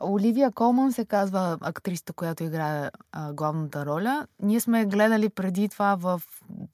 Оливия 0.02 0.50
Колман 0.50 0.92
се 0.92 1.04
казва 1.04 1.58
актрисата, 1.60 2.12
която 2.12 2.44
играе 2.44 2.90
а, 3.12 3.32
главната 3.32 3.86
роля. 3.86 4.26
Ние 4.42 4.60
сме 4.60 4.86
гледали 4.86 5.28
преди 5.28 5.68
това 5.68 5.96
в 6.00 6.22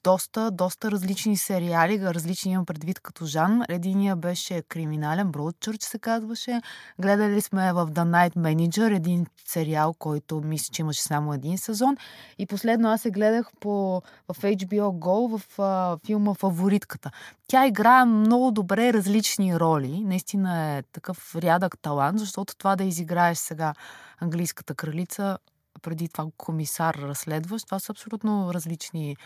доста, 0.05 0.51
доста 0.51 0.91
различни 0.91 1.37
сериали, 1.37 2.01
различни 2.01 2.53
имам 2.53 2.67
предвид 2.67 3.01
като 3.01 3.27
жан. 3.27 3.63
Единия 3.69 4.17
беше 4.17 4.63
криминален, 4.63 5.33
Broadchurch 5.33 5.83
се 5.83 5.99
казваше. 5.99 6.61
Гледали 6.99 7.41
сме 7.41 7.73
в 7.73 7.87
The 7.87 8.05
Night 8.05 8.37
Manager, 8.37 8.97
един 8.97 9.27
сериал, 9.47 9.95
който 9.99 10.41
мисля, 10.45 10.73
че 10.73 10.83
имаше 10.83 11.03
само 11.03 11.35
един 11.35 11.59
сезон. 11.59 11.97
И 12.39 12.47
последно 12.47 12.89
аз 12.89 13.01
се 13.01 13.11
гледах 13.11 13.51
по, 13.61 14.03
в 14.29 14.43
HBO 14.43 14.99
Go 14.99 15.39
в 15.39 15.59
а, 15.59 15.99
филма 16.07 16.35
Фаворитката. 16.35 17.11
Тя 17.47 17.67
играе 17.67 18.05
много 18.05 18.51
добре 18.51 18.93
различни 18.93 19.59
роли. 19.61 20.01
Наистина 20.05 20.77
е 20.77 20.83
такъв 20.83 21.37
рядък 21.37 21.79
талант, 21.83 22.19
защото 22.19 22.57
това 22.57 22.77
да 22.77 22.85
изиграеш 23.13 23.39
сега 23.39 23.75
английската 24.21 24.75
кралица, 24.75 25.39
преди 25.83 26.09
това 26.09 26.27
комисар 26.37 26.95
разследващ, 26.95 27.67
това 27.67 27.79
са 27.79 27.93
абсолютно 27.93 28.55
различни, 28.55 29.17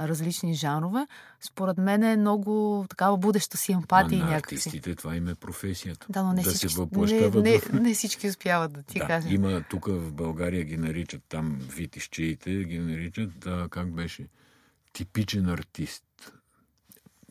различни 0.00 0.54
жанрове. 0.54 1.06
Според 1.40 1.78
мен 1.78 2.02
е 2.02 2.16
много 2.16 2.84
такава 2.88 3.16
будеща 3.16 3.56
си 3.56 3.72
емпатия 3.72 4.22
а 4.24 4.26
на 4.26 4.36
артистите 4.36 4.94
това 4.94 5.16
им 5.16 5.28
е 5.28 5.34
професията. 5.34 6.06
Да, 6.08 6.22
но 6.22 6.32
не, 6.32 6.42
да 6.42 6.50
всички, 6.50 6.68
се 6.68 6.78
не, 6.78 6.84
въплъщават 6.84 7.44
не, 7.44 7.58
в... 7.58 7.72
не 7.72 7.94
всички 7.94 8.28
успяват 8.28 8.72
да 8.72 8.82
ти 8.82 8.98
да, 8.98 9.06
кажа. 9.06 9.28
Има 9.28 9.64
тук 9.70 9.86
в 9.86 10.12
България 10.12 10.64
ги 10.64 10.76
наричат 10.76 11.22
там 11.28 11.58
витищеите, 11.60 12.64
ги 12.64 12.78
наричат, 12.78 13.38
да, 13.38 13.68
как 13.70 13.94
беше, 13.94 14.28
типичен 14.92 15.48
артист. 15.48 16.04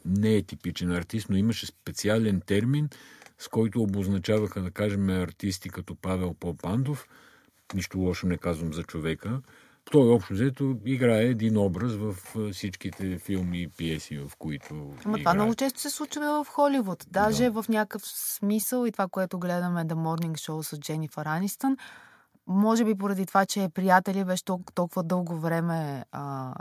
Не 0.06 0.36
е 0.36 0.44
типичен 0.44 0.92
артист, 0.92 1.30
но 1.30 1.38
имаше 1.38 1.66
специален 1.66 2.42
термин, 2.42 2.90
с 3.40 3.48
който 3.48 3.82
обозначаваха, 3.82 4.62
да 4.62 4.72
кажем, 4.72 5.10
артисти 5.10 5.70
като 5.70 5.96
Павел 5.96 6.34
Попандов. 6.34 7.08
Нищо 7.74 8.00
лошо 8.00 8.28
не 8.28 8.38
казвам 8.38 8.74
за 8.74 8.84
човека. 8.84 9.42
Той 9.92 10.10
общо 10.10 10.34
взето 10.34 10.78
играе 10.86 11.24
един 11.24 11.58
образ 11.58 11.96
в 11.96 12.16
всичките 12.52 13.20
филми 13.20 13.62
и 13.62 13.68
пиеси, 13.68 14.18
в 14.18 14.32
които 14.40 14.94
Ама 15.06 15.18
това 15.18 15.34
много 15.34 15.56
често 15.56 15.80
се 15.80 15.90
случва 15.90 16.44
в 16.44 16.48
Холивуд. 16.48 17.06
Даже 17.12 17.50
в 17.50 17.66
някакъв 17.70 18.02
смисъл 18.06 18.86
и 18.86 18.92
това, 18.92 19.08
което 19.08 19.40
гледаме 19.40 19.86
The 19.86 19.94
Morning 19.94 20.34
Show 20.34 20.62
с 20.62 20.80
Дженифър 20.80 21.26
Анистън, 21.26 21.78
може 22.48 22.86
би 22.86 22.96
поради 22.96 23.26
това, 23.26 23.46
че 23.46 23.64
е 23.64 23.70
приятели 23.70 24.24
беше 24.24 24.44
толкова, 24.74 25.04
дълго 25.04 25.36
време 25.36 26.06
а, 26.12 26.54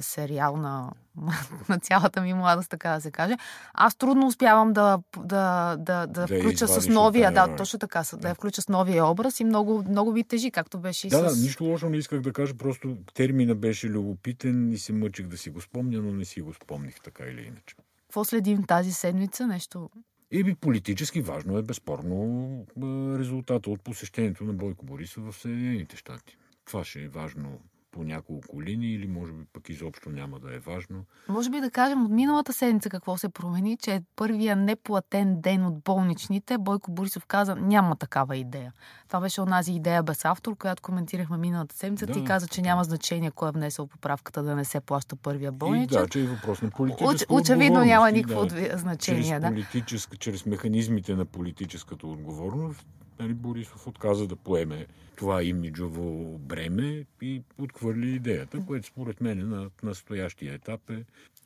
сериал 0.00 0.56
на, 0.56 0.92
на 1.68 1.78
цялата 1.78 2.20
ми 2.20 2.34
младост, 2.34 2.70
така 2.70 2.90
да 2.90 3.00
се 3.00 3.10
каже. 3.10 3.34
Аз 3.74 3.94
трудно 3.94 4.26
успявам 4.26 4.72
да, 4.72 4.98
да, 5.16 5.76
да, 5.76 6.06
да, 6.06 6.26
Да 6.26 6.26
включа 6.26 6.68
с 6.68 6.88
новия, 6.88 7.34
тая 7.34 7.48
да, 7.48 7.56
точно 7.56 7.78
така, 7.78 8.04
с- 8.04 8.16
да 8.16 8.28
я 8.28 8.34
включа 8.34 8.62
с 8.62 8.68
новия 8.68 9.06
образ 9.06 9.40
и 9.40 9.44
много, 9.44 9.84
много 9.88 10.12
ви 10.12 10.24
тежи, 10.24 10.50
както 10.50 10.78
беше 10.78 11.06
и 11.06 11.10
Да, 11.10 11.30
с... 11.30 11.36
да, 11.36 11.42
нищо 11.42 11.64
лошо 11.64 11.88
не 11.88 11.96
исках 11.96 12.20
да 12.20 12.32
кажа, 12.32 12.54
просто 12.54 12.96
термина 13.14 13.54
беше 13.54 13.88
любопитен 13.88 14.72
и 14.72 14.78
се 14.78 14.92
мъчих 14.92 15.26
да 15.26 15.38
си 15.38 15.50
го 15.50 15.60
спомня, 15.60 15.98
но 15.98 16.12
не 16.12 16.24
си 16.24 16.40
го 16.40 16.54
спомних 16.54 17.00
така 17.00 17.24
или 17.24 17.40
иначе. 17.42 17.76
Какво 18.02 18.24
следим 18.24 18.64
тази 18.64 18.92
седмица? 18.92 19.46
Нещо... 19.46 19.90
И 20.30 20.44
би 20.44 20.54
политически 20.54 21.20
важно 21.20 21.58
е 21.58 21.62
безспорно 21.62 22.66
а, 22.82 23.18
резултата 23.18 23.70
от 23.70 23.82
посещението 23.82 24.44
на 24.44 24.52
Бойко 24.52 24.86
Борисов 24.86 25.32
в 25.32 25.38
Съединените 25.38 25.96
щати. 25.96 26.36
Това 26.64 26.84
ще 26.84 27.02
е 27.02 27.08
важно 27.08 27.60
по 27.96 28.04
няколко 28.04 28.62
линии 28.62 28.94
или 28.94 29.06
може 29.06 29.32
би 29.32 29.44
пък 29.52 29.68
изобщо 29.68 30.10
няма 30.10 30.38
да 30.38 30.54
е 30.54 30.58
важно. 30.58 31.04
Може 31.28 31.50
би 31.50 31.60
да 31.60 31.70
кажем 31.70 32.04
от 32.04 32.10
миналата 32.10 32.52
седмица 32.52 32.90
какво 32.90 33.16
се 33.16 33.28
промени, 33.28 33.76
че 33.76 34.02
първия 34.16 34.56
неплатен 34.56 35.40
ден 35.40 35.66
от 35.66 35.78
болничните. 35.80 36.58
Бойко 36.58 36.90
Борисов 36.90 37.26
каза, 37.26 37.56
няма 37.56 37.96
такава 37.96 38.36
идея. 38.36 38.72
Това 39.08 39.20
беше 39.20 39.40
онази 39.40 39.72
идея 39.72 40.02
без 40.02 40.24
автор, 40.24 40.56
която 40.56 40.82
коментирахме 40.82 41.36
миналата 41.36 41.76
седмица. 41.76 42.06
Да, 42.06 42.12
Ти 42.12 42.24
каза, 42.24 42.48
че 42.48 42.62
няма 42.62 42.84
значение 42.84 43.30
кой 43.30 43.48
е 43.48 43.52
внесъл 43.52 43.86
поправката 43.86 44.42
да 44.42 44.56
не 44.56 44.64
се 44.64 44.80
плаща 44.80 45.16
първия 45.16 45.48
И 45.48 45.50
болничен. 45.50 46.02
да, 46.02 46.08
че 46.08 46.20
е 46.20 46.26
въпрос 46.26 46.62
на 46.62 46.70
политическа 46.70 47.34
Уч, 47.34 47.40
очевидно 47.40 47.84
няма 47.84 48.10
И 48.10 48.12
никакво 48.12 48.46
да, 48.46 48.68
да, 48.68 48.78
значение. 48.78 49.22
чрез, 49.22 49.40
Да. 49.40 49.48
политическа, 49.48 50.16
чрез 50.16 50.46
механизмите 50.46 51.14
на 51.14 51.24
политическата 51.24 52.06
отговорност, 52.06 52.86
нали, 53.18 53.34
Борисов 53.34 53.86
отказа 53.86 54.26
да 54.26 54.36
поеме 54.36 54.86
това 55.16 55.42
имиджово 55.42 56.38
бреме 56.38 57.04
и 57.22 57.42
отхвърли 57.58 58.10
идеята, 58.10 58.62
което 58.66 58.86
според 58.86 59.20
мен 59.20 59.48
на 59.48 59.70
настоящия 59.82 60.54
етап 60.54 60.90
е 60.90 61.04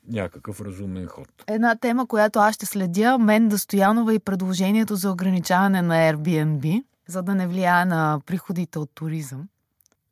някакъв 0.09 0.61
разумен 0.61 1.07
ход. 1.07 1.29
Една 1.47 1.77
тема, 1.77 2.07
която 2.07 2.39
аз 2.39 2.55
ще 2.55 2.67
следя, 2.67 3.19
мен 3.19 3.49
да 3.49 3.59
Стоянова 3.59 4.15
и 4.15 4.19
предложението 4.19 4.97
за 4.97 5.11
ограничаване 5.11 5.83
на 5.83 5.95
Airbnb, 5.95 6.85
за 7.07 7.23
да 7.23 7.35
не 7.35 7.49
влияе 7.49 7.85
на 7.85 8.21
приходите 8.27 8.79
от 8.79 8.91
туризъм. 8.95 9.49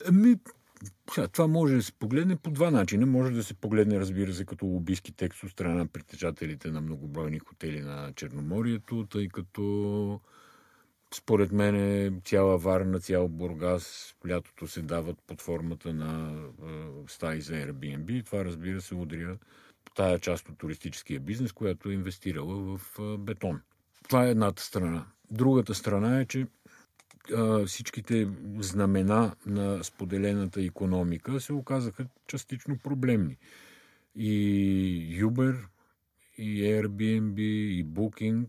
Ами, 0.08 0.36
това 1.32 1.46
може 1.46 1.74
да 1.74 1.82
се 1.82 1.92
погледне 1.92 2.36
по 2.36 2.50
два 2.50 2.70
начина. 2.70 3.06
Може 3.06 3.32
да 3.32 3.44
се 3.44 3.54
погледне, 3.54 4.00
разбира 4.00 4.32
се, 4.32 4.44
като 4.44 4.66
лобийски 4.66 5.12
текст 5.12 5.42
от 5.42 5.50
страна 5.50 5.74
на 5.74 5.86
притежателите 5.86 6.70
на 6.70 6.80
многобройни 6.80 7.38
хотели 7.38 7.80
на 7.80 8.12
Черноморието, 8.16 9.06
тъй 9.10 9.28
като 9.28 10.20
според 11.14 11.52
мен 11.52 11.76
е 11.76 12.12
цяла 12.24 12.58
Варна, 12.58 13.00
цял 13.00 13.28
Бургас 13.28 14.14
лятото 14.28 14.66
се 14.66 14.82
дават 14.82 15.16
под 15.26 15.42
формата 15.42 15.92
на 15.92 16.42
стаи 17.06 17.40
за 17.40 17.52
Airbnb. 17.52 18.24
Това, 18.24 18.44
разбира 18.44 18.80
се, 18.80 18.94
удря 18.94 19.38
тая 19.94 20.18
част 20.18 20.48
от 20.48 20.58
туристическия 20.58 21.20
бизнес, 21.20 21.52
която 21.52 21.90
е 21.90 21.94
инвестирала 21.94 22.78
в 22.78 22.98
бетон. 23.18 23.60
Това 24.02 24.26
е 24.26 24.30
едната 24.30 24.62
страна. 24.62 25.06
Другата 25.30 25.74
страна 25.74 26.20
е, 26.20 26.24
че 26.24 26.46
всичките 27.66 28.28
знамена 28.58 29.34
на 29.46 29.84
споделената 29.84 30.62
економика 30.62 31.40
се 31.40 31.52
оказаха 31.52 32.06
частично 32.26 32.78
проблемни. 32.78 33.36
И 34.16 35.24
Uber, 35.24 35.56
и 36.38 36.62
Airbnb, 36.62 37.40
и 37.40 37.86
Booking 37.86 38.46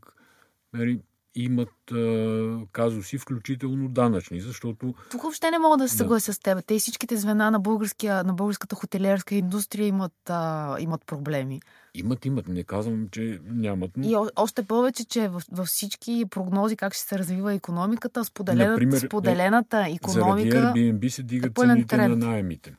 нали, 0.73 0.99
имат 1.35 1.91
а, 1.91 2.57
казуси, 2.71 3.17
включително 3.17 3.89
данъчни, 3.89 4.41
защото 4.41 4.93
Тук 5.11 5.21
въобще 5.21 5.51
не 5.51 5.59
мога 5.59 5.77
да 5.77 5.89
се 5.89 5.93
Да. 5.93 5.97
съглася 5.97 6.33
с 6.33 6.39
теб. 6.39 6.65
Те 6.65 6.73
и 6.73 6.79
всичките 6.79 7.17
звена 7.17 7.51
на, 7.51 7.59
българския, 7.59 8.23
на 8.23 8.33
българската 8.33 8.75
хотелиерска 8.75 9.35
индустрия 9.35 9.87
имат, 9.87 10.13
а, 10.29 10.77
имат 10.79 11.05
проблеми. 11.05 11.59
имат, 11.93 12.25
имат. 12.25 12.47
Не 12.47 12.63
казвам, 12.63 13.07
че 13.11 13.39
нямат. 13.45 13.91
Но... 13.97 14.09
И 14.09 14.15
о- 14.15 14.29
още 14.35 14.63
повече, 14.63 15.05
че 15.05 15.27
във, 15.27 15.43
във 15.51 15.67
всички 15.67 16.25
прогнози 16.29 16.75
как 16.75 16.93
ще 16.93 17.03
се 17.03 17.19
развива 17.19 17.53
економиката, 17.53 18.25
споделената, 18.25 18.71
Например, 18.71 18.97
споделената 18.97 19.85
економика... 19.89 20.61
Заради 20.61 20.79
Airbnb 20.79 21.07
се 21.09 21.23
дигат 21.23 21.57
е 21.57 21.61
цените 21.61 21.97
на 21.97 22.15
найемите. 22.15 22.75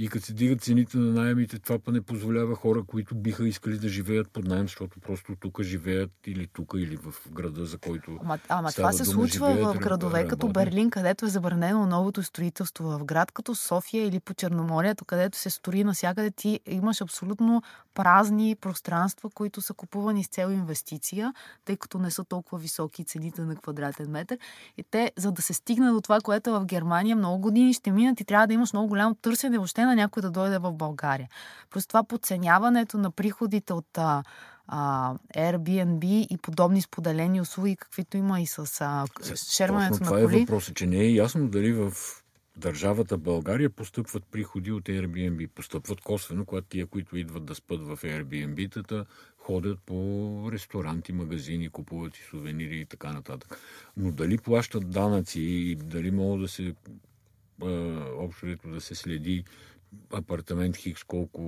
И 0.00 0.08
като 0.08 0.26
се 0.26 0.32
дигат 0.32 0.60
цените 0.60 0.98
на 0.98 1.12
найемите, 1.12 1.58
това 1.58 1.78
па 1.78 1.92
не 1.92 2.00
позволява 2.00 2.54
хора, 2.54 2.82
които 2.86 3.14
биха 3.14 3.48
искали 3.48 3.78
да 3.78 3.88
живеят 3.88 4.30
под 4.30 4.44
найем, 4.44 4.64
защото 4.64 5.00
просто 5.00 5.36
тук 5.40 5.62
живеят 5.62 6.10
или 6.26 6.46
тук, 6.46 6.72
или 6.76 6.96
в 6.96 7.14
града, 7.32 7.64
за 7.64 7.78
който 7.78 8.18
Ама, 8.22 8.38
ама 8.48 8.72
това 8.72 8.92
се 8.92 9.02
дума, 9.02 9.14
случва 9.14 9.50
живеят, 9.50 9.76
в 9.76 9.78
градове 9.78 10.18
работят. 10.18 10.30
като 10.30 10.48
Берлин, 10.48 10.90
където 10.90 11.26
е 11.26 11.28
забранено 11.28 11.86
новото 11.86 12.22
строителство. 12.22 12.84
В 12.84 13.04
град 13.04 13.32
като 13.32 13.54
София 13.54 14.06
или 14.06 14.20
по 14.20 14.34
Черноморието, 14.34 15.04
където 15.04 15.38
се 15.38 15.50
строи 15.50 15.84
навсякъде, 15.84 16.30
ти 16.30 16.60
имаш 16.66 17.00
абсолютно 17.00 17.62
празни 17.94 18.56
пространства, 18.60 19.30
които 19.30 19.60
са 19.60 19.74
купувани 19.74 20.24
с 20.24 20.28
цел 20.28 20.48
инвестиция, 20.50 21.32
тъй 21.64 21.76
като 21.76 21.98
не 21.98 22.10
са 22.10 22.24
толкова 22.24 22.58
високи 22.58 23.04
цените 23.04 23.40
на 23.40 23.56
квадратен 23.56 24.10
метър. 24.10 24.38
И 24.76 24.82
те, 24.90 25.12
за 25.16 25.32
да 25.32 25.42
се 25.42 25.54
стигне 25.54 25.90
до 25.90 26.00
това, 26.00 26.20
което 26.20 26.50
е 26.50 26.52
в 26.52 26.64
Германия, 26.64 27.16
много 27.16 27.38
години 27.38 27.74
ще 27.74 27.90
минат 27.90 28.20
и 28.20 28.24
трябва 28.24 28.46
да 28.46 28.54
имаш 28.54 28.72
много 28.72 28.88
голямо 28.88 29.14
търсене 29.14 29.58
въобще 29.58 29.87
на 29.88 29.96
някой 29.96 30.22
да 30.22 30.30
дойде 30.30 30.58
в 30.58 30.72
България. 30.72 31.28
Плюс 31.70 31.86
това 31.86 32.04
подценяването 32.04 32.98
на 32.98 33.10
приходите 33.10 33.72
от 33.72 33.98
а, 33.98 34.22
а, 34.66 35.14
Airbnb 35.36 36.04
и 36.04 36.38
подобни 36.38 36.82
споделени 36.82 37.40
услуги, 37.40 37.76
каквито 37.76 38.16
има 38.16 38.40
и 38.40 38.46
с 38.46 38.80
а, 38.80 39.04
шерването 39.50 39.92
на 39.92 39.98
това 39.98 40.22
коли. 40.22 40.36
е 40.36 40.40
въпросът, 40.40 40.76
че 40.76 40.86
не 40.86 40.96
е 40.96 41.12
ясно 41.12 41.48
дали 41.48 41.72
в 41.72 41.92
държавата 42.56 43.18
България 43.18 43.70
постъпват 43.70 44.24
приходи 44.24 44.72
от 44.72 44.84
Airbnb. 44.84 45.48
Постъпват 45.48 46.00
косвено, 46.00 46.44
когато 46.44 46.66
тия, 46.66 46.86
които 46.86 47.16
идват 47.16 47.44
да 47.44 47.54
спят 47.54 47.82
в 47.82 47.96
Airbnb-тата, 47.96 49.04
ходят 49.38 49.78
по 49.86 50.48
ресторанти, 50.52 51.12
магазини, 51.12 51.68
купуват 51.68 52.16
и 52.16 52.22
сувенири 52.30 52.80
и 52.80 52.86
така 52.86 53.12
нататък. 53.12 53.58
Но 53.96 54.12
дали 54.12 54.38
плащат 54.38 54.90
данъци 54.90 55.40
и 55.40 55.74
дали 55.74 56.10
могат 56.10 56.40
да 56.40 56.48
се 56.48 56.74
общо 58.18 58.46
да 58.64 58.80
се 58.80 58.94
следи 58.94 59.44
апартамент 60.12 60.76
Хикс 60.76 61.04
колко 61.04 61.40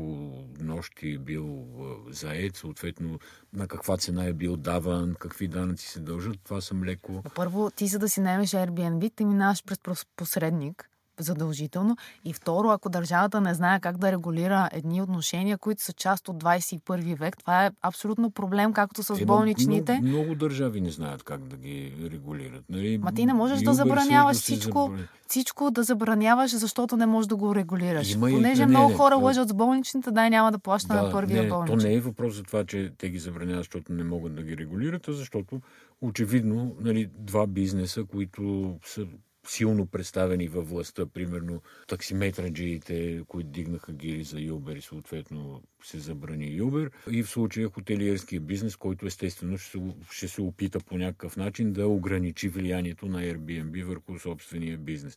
нощи 0.61 1.11
е 1.11 1.19
бил 1.19 1.67
заед, 2.09 2.57
съответно 2.57 3.19
на 3.53 3.69
каква 3.69 3.97
цена 3.97 4.25
е 4.25 4.33
бил 4.33 4.57
даван, 4.57 5.15
какви 5.19 5.49
данъци 5.49 5.89
се 5.89 6.01
дължат, 6.01 6.41
това 6.45 6.61
съм 6.61 6.85
леко... 6.85 7.23
Първо, 7.35 7.71
ти 7.71 7.87
за 7.87 7.99
да 7.99 8.09
си 8.09 8.21
наймеш 8.21 8.51
Airbnb, 8.51 9.15
ти 9.17 9.25
минаваш 9.25 9.65
през 9.65 10.07
посредник, 10.17 10.90
задължително. 11.21 11.97
И 12.25 12.33
второ, 12.33 12.69
ако 12.69 12.89
държавата 12.89 13.41
не 13.41 13.55
знае 13.55 13.81
как 13.81 13.99
да 13.99 14.13
регулира 14.13 14.69
едни 14.73 15.03
отношения, 15.03 15.59
които 15.59 15.83
са 15.83 15.93
част 15.93 16.29
от 16.29 16.43
21 16.43 17.19
век, 17.19 17.37
това 17.39 17.67
е 17.67 17.71
абсолютно 17.83 18.31
проблем, 18.31 18.73
както 18.73 19.03
с 19.03 19.25
болничните. 19.25 20.01
Много, 20.03 20.19
много 20.19 20.35
държави 20.35 20.81
не 20.81 20.91
знаят 20.91 21.23
как 21.23 21.45
да 21.45 21.57
ги 21.57 21.93
регулират. 22.13 22.65
Нали? 22.69 22.99
Ма 22.99 23.13
ти 23.13 23.27
не 23.27 23.35
можеш 23.35 23.61
да 23.61 23.75
забраняваш 23.75 24.37
всичко, 24.37 24.83
забрани... 24.83 25.07
всичко 25.29 25.71
да 25.71 25.83
забраняваш, 25.83 26.57
защото 26.57 26.97
не 26.97 27.07
можеш 27.07 27.29
да 27.29 27.37
го 27.37 27.55
регулираш. 27.55 28.13
Има 28.13 28.29
Понеже 28.29 28.63
и... 28.63 28.67
много 28.67 28.91
не, 28.91 28.97
хора 28.97 29.17
не, 29.17 29.23
лъжат 29.23 29.49
с 29.49 29.55
болничните, 29.55 30.11
дай 30.11 30.31
няма 30.31 30.53
да 30.53 30.59
плаща 30.59 30.95
да, 30.95 31.03
на 31.03 31.11
първия 31.11 31.43
не, 31.43 31.49
болничен. 31.49 31.79
То 31.79 31.87
не 31.87 31.95
е 31.95 32.01
въпрос 32.01 32.35
за 32.35 32.43
това, 32.43 32.65
че 32.65 32.93
те 32.99 33.11
ги 33.11 33.19
забраняват, 33.19 33.65
защото 33.65 33.93
не 33.93 34.05
могат 34.05 34.35
да 34.35 34.43
ги 34.43 34.57
регулират, 34.57 35.09
а 35.09 35.13
защото 35.13 35.61
очевидно 36.01 36.77
нали, 36.81 37.11
два 37.19 37.47
бизнеса, 37.47 38.05
които 38.05 38.75
са 38.85 39.07
силно 39.51 39.87
представени 39.87 40.49
във 40.49 40.71
властта, 40.71 41.07
примерно 41.07 41.63
таксиметраджиите, 41.89 43.23
които 43.29 43.49
дигнаха 43.49 43.93
гири 43.93 44.25
за 44.25 44.41
Юбер 44.41 44.77
и 44.77 44.81
съответно 44.81 45.63
се 45.85 45.99
забрани 45.99 46.55
Юбер. 46.55 46.91
И 47.11 47.23
в 47.23 47.31
случая 47.31 47.69
хотелиерския 47.69 48.41
бизнес, 48.41 48.77
който 48.77 49.07
естествено 49.07 49.59
ще 49.59 49.79
ще 50.11 50.29
се 50.29 50.43
опита 50.43 50.81
по 50.81 50.99
някакъв 50.99 51.37
начин 51.37 51.73
да 51.73 51.89
ограничи 51.89 52.49
влиянието 52.49 53.07
на 53.07 53.23
Airbnb 53.23 53.85
върху 53.85 54.19
собствения 54.19 54.79
бизнес. 54.79 55.17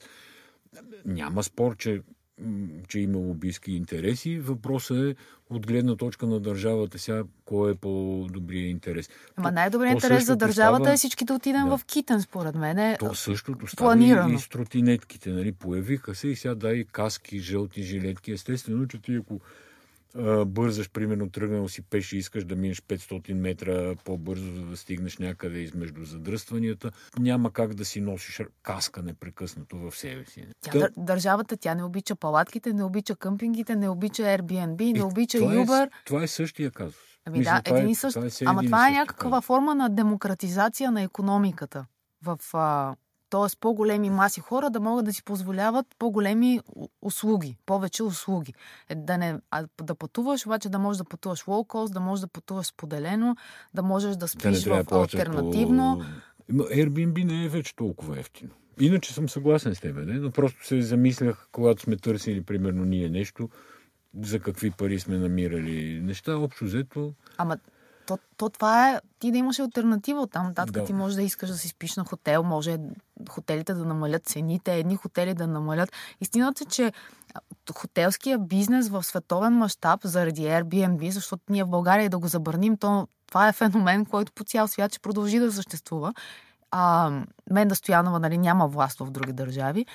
Няма 1.05 1.43
спор, 1.43 1.77
че 1.77 2.01
че 2.87 2.99
има 2.99 3.17
лобийски 3.17 3.71
интереси. 3.71 4.39
Въпросът 4.39 4.97
е 4.97 5.15
от 5.49 5.67
гледна 5.67 5.95
точка 5.95 6.27
на 6.27 6.39
държавата 6.39 6.99
сега, 6.99 7.23
кой 7.45 7.71
е 7.71 7.75
по-добрия 7.75 8.69
интерес. 8.69 9.09
Ама 9.35 9.51
най-добрият 9.51 9.93
интерес 9.93 10.25
за 10.25 10.35
държавата 10.35 10.83
става... 10.83 10.93
е 10.93 10.97
всички 10.97 11.25
да 11.25 11.33
отидем 11.33 11.69
да. 11.69 11.77
в 11.77 11.85
Китен, 11.85 12.21
според 12.21 12.55
мен. 12.55 12.79
Е 12.79 12.97
То 12.99 13.15
същото 13.15 13.67
става 13.67 13.87
планирано. 13.87 14.33
и 14.33 14.39
с 14.39 14.49
тротинетките. 14.49 15.29
Нали? 15.29 15.51
Появиха 15.51 16.15
се 16.15 16.27
и 16.27 16.35
сега 16.35 16.55
дай 16.55 16.83
каски, 16.91 17.39
жълти 17.39 17.83
жилетки. 17.83 18.31
Естествено, 18.31 18.87
че 18.87 19.01
ти 19.01 19.15
ако 19.15 19.39
бързаш, 20.45 20.89
примерно 20.89 21.29
тръгнал 21.29 21.69
си 21.69 21.81
пеш 21.81 22.13
и 22.13 22.17
искаш 22.17 22.43
да 22.43 22.55
минеш 22.55 22.81
500 22.81 23.33
метра 23.33 23.95
по-бързо, 24.03 24.53
за 24.53 24.65
да 24.65 24.77
стигнеш 24.77 25.17
някъде 25.17 25.59
измежду 25.59 26.05
задръстванията, 26.05 26.91
няма 27.19 27.51
как 27.51 27.73
да 27.73 27.85
си 27.85 28.01
носиш 28.01 28.41
каска 28.63 29.03
непрекъснато 29.03 29.77
в 29.77 29.97
себе 29.97 30.25
си. 30.25 30.45
Тя, 30.61 30.71
Та... 30.71 30.89
Държавата 30.97 31.57
тя 31.57 31.75
не 31.75 31.83
обича 31.83 32.15
палатките, 32.15 32.73
не 32.73 32.83
обича 32.83 33.15
къмпингите, 33.15 33.75
не 33.75 33.89
обича 33.89 34.23
Airbnb, 34.23 34.93
не 34.93 34.99
и 34.99 35.01
обича 35.01 35.37
това 35.37 35.53
Uber. 35.53 35.87
Е, 35.87 35.89
това 36.05 36.23
е 36.23 36.27
същия 36.27 36.71
казус. 36.71 36.95
Ами 37.25 37.39
Мисля, 37.39 37.61
да, 37.65 37.71
един 37.71 37.87
е, 37.87 37.91
и 37.91 37.95
същ... 37.95 38.17
Е 38.17 38.45
Ама 38.45 38.63
това 38.63 38.87
е 38.87 38.91
някаква 38.91 39.31
казус. 39.31 39.45
форма 39.45 39.75
на 39.75 39.89
демократизация 39.89 40.91
на 40.91 41.01
економиката 41.01 41.85
в 42.23 42.39
а, 42.53 42.95
т.е. 43.33 43.57
по-големи 43.59 44.09
маси 44.09 44.39
хора 44.39 44.69
да 44.69 44.79
могат 44.79 45.05
да 45.05 45.13
си 45.13 45.23
позволяват 45.23 45.85
по-големи 45.99 46.59
услуги, 47.01 47.57
повече 47.65 48.03
услуги. 48.03 48.53
Е, 48.89 48.95
да, 48.95 49.17
не, 49.17 49.39
а, 49.51 49.67
да 49.83 49.95
пътуваш, 49.95 50.45
обаче 50.45 50.69
да 50.69 50.79
можеш 50.79 50.97
да 50.97 51.03
пътуваш 51.03 51.47
лоукост, 51.47 51.93
да 51.93 51.99
можеш 51.99 52.21
да 52.21 52.27
пътуваш 52.27 52.65
споделено, 52.65 53.35
да 53.73 53.83
можеш 53.83 54.15
да 54.15 54.27
спиш 54.27 54.61
да 54.61 54.83
в 54.83 54.91
альтернативно. 54.91 56.01
По... 56.47 56.53
Airbnb 56.63 57.23
не 57.23 57.45
е 57.45 57.49
вече 57.49 57.75
толкова 57.75 58.19
ефтино. 58.19 58.51
Иначе 58.79 59.13
съм 59.13 59.29
съгласен 59.29 59.75
с 59.75 59.79
теб, 59.79 59.95
не? 59.95 60.13
но 60.13 60.31
просто 60.31 60.67
се 60.67 60.81
замислях, 60.81 61.47
когато 61.51 61.81
сме 61.81 61.97
търсили, 61.97 62.43
примерно, 62.43 62.85
ние 62.85 63.09
нещо, 63.09 63.49
за 64.21 64.39
какви 64.39 64.71
пари 64.71 64.99
сме 64.99 65.17
намирали 65.17 66.01
неща, 66.03 66.37
общо 66.37 66.65
взето. 66.65 67.13
Ама 67.37 67.57
то, 68.07 68.17
то 68.37 68.49
това 68.49 68.89
е 68.89 69.01
ти 69.19 69.31
да 69.31 69.37
имаш 69.37 69.59
альтернатива 69.59 70.21
от 70.21 70.31
там 70.31 70.47
нататък. 70.47 70.73
Да. 70.73 70.85
Ти 70.85 70.93
можеш 70.93 71.15
да 71.15 71.23
искаш 71.23 71.49
да 71.49 71.57
си 71.57 71.67
спиш 71.67 71.95
на 71.95 72.03
хотел, 72.03 72.43
може 72.43 72.77
хотелите 73.29 73.73
да 73.73 73.85
намалят 73.85 74.25
цените, 74.25 74.75
едни 74.75 74.95
хотели 74.95 75.33
да 75.33 75.47
намалят. 75.47 75.91
Истината 76.21 76.63
е, 76.63 76.67
че 76.67 76.91
хотелския 77.73 78.39
бизнес 78.39 78.89
в 78.89 79.03
световен 79.03 79.53
мащаб 79.53 79.99
заради 80.03 80.41
Airbnb, 80.41 81.09
защото 81.09 81.43
ние 81.49 81.63
в 81.63 81.69
България 81.69 82.09
да 82.09 82.19
го 82.19 82.27
забраним, 82.27 82.77
то 82.77 83.07
това 83.27 83.47
е 83.47 83.53
феномен, 83.53 84.05
който 84.05 84.31
по 84.31 84.43
цял 84.43 84.67
свят 84.67 84.91
ще 84.91 84.99
продължи 84.99 85.39
да 85.39 85.51
съществува. 85.51 86.13
А, 86.71 87.11
Менда 87.51 87.75
Стоянова 87.75 88.19
нали, 88.19 88.37
няма 88.37 88.67
власт 88.67 88.99
в 88.99 89.11
други 89.11 89.33
държави 89.33 89.85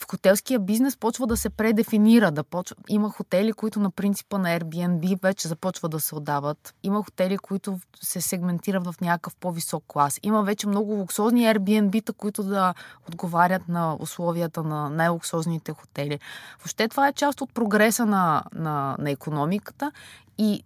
в 0.00 0.06
хотелския 0.10 0.58
бизнес 0.58 0.96
почва 0.96 1.26
да 1.26 1.36
се 1.36 1.50
предефинира. 1.50 2.30
Да 2.30 2.44
почва... 2.44 2.76
Има 2.88 3.10
хотели, 3.10 3.52
които 3.52 3.80
на 3.80 3.90
принципа 3.90 4.38
на 4.38 4.58
Airbnb 4.58 5.22
вече 5.22 5.48
започва 5.48 5.88
да 5.88 6.00
се 6.00 6.14
отдават. 6.14 6.74
Има 6.82 7.02
хотели, 7.02 7.38
които 7.38 7.78
се 8.00 8.20
сегментират 8.20 8.86
в 8.86 8.94
някакъв 9.00 9.36
по-висок 9.36 9.84
клас. 9.86 10.20
Има 10.22 10.42
вече 10.42 10.68
много 10.68 10.92
луксозни 10.92 11.46
Airbnb-та, 11.46 12.12
които 12.12 12.42
да 12.42 12.74
отговарят 13.08 13.68
на 13.68 13.96
условията 14.00 14.62
на 14.62 14.90
най-луксозните 14.90 15.72
хотели. 15.72 16.18
Въобще 16.58 16.88
това 16.88 17.08
е 17.08 17.12
част 17.12 17.40
от 17.40 17.54
прогреса 17.54 18.06
на, 18.06 18.42
на, 18.54 18.96
на 18.98 19.10
економиката 19.10 19.92
и 20.38 20.62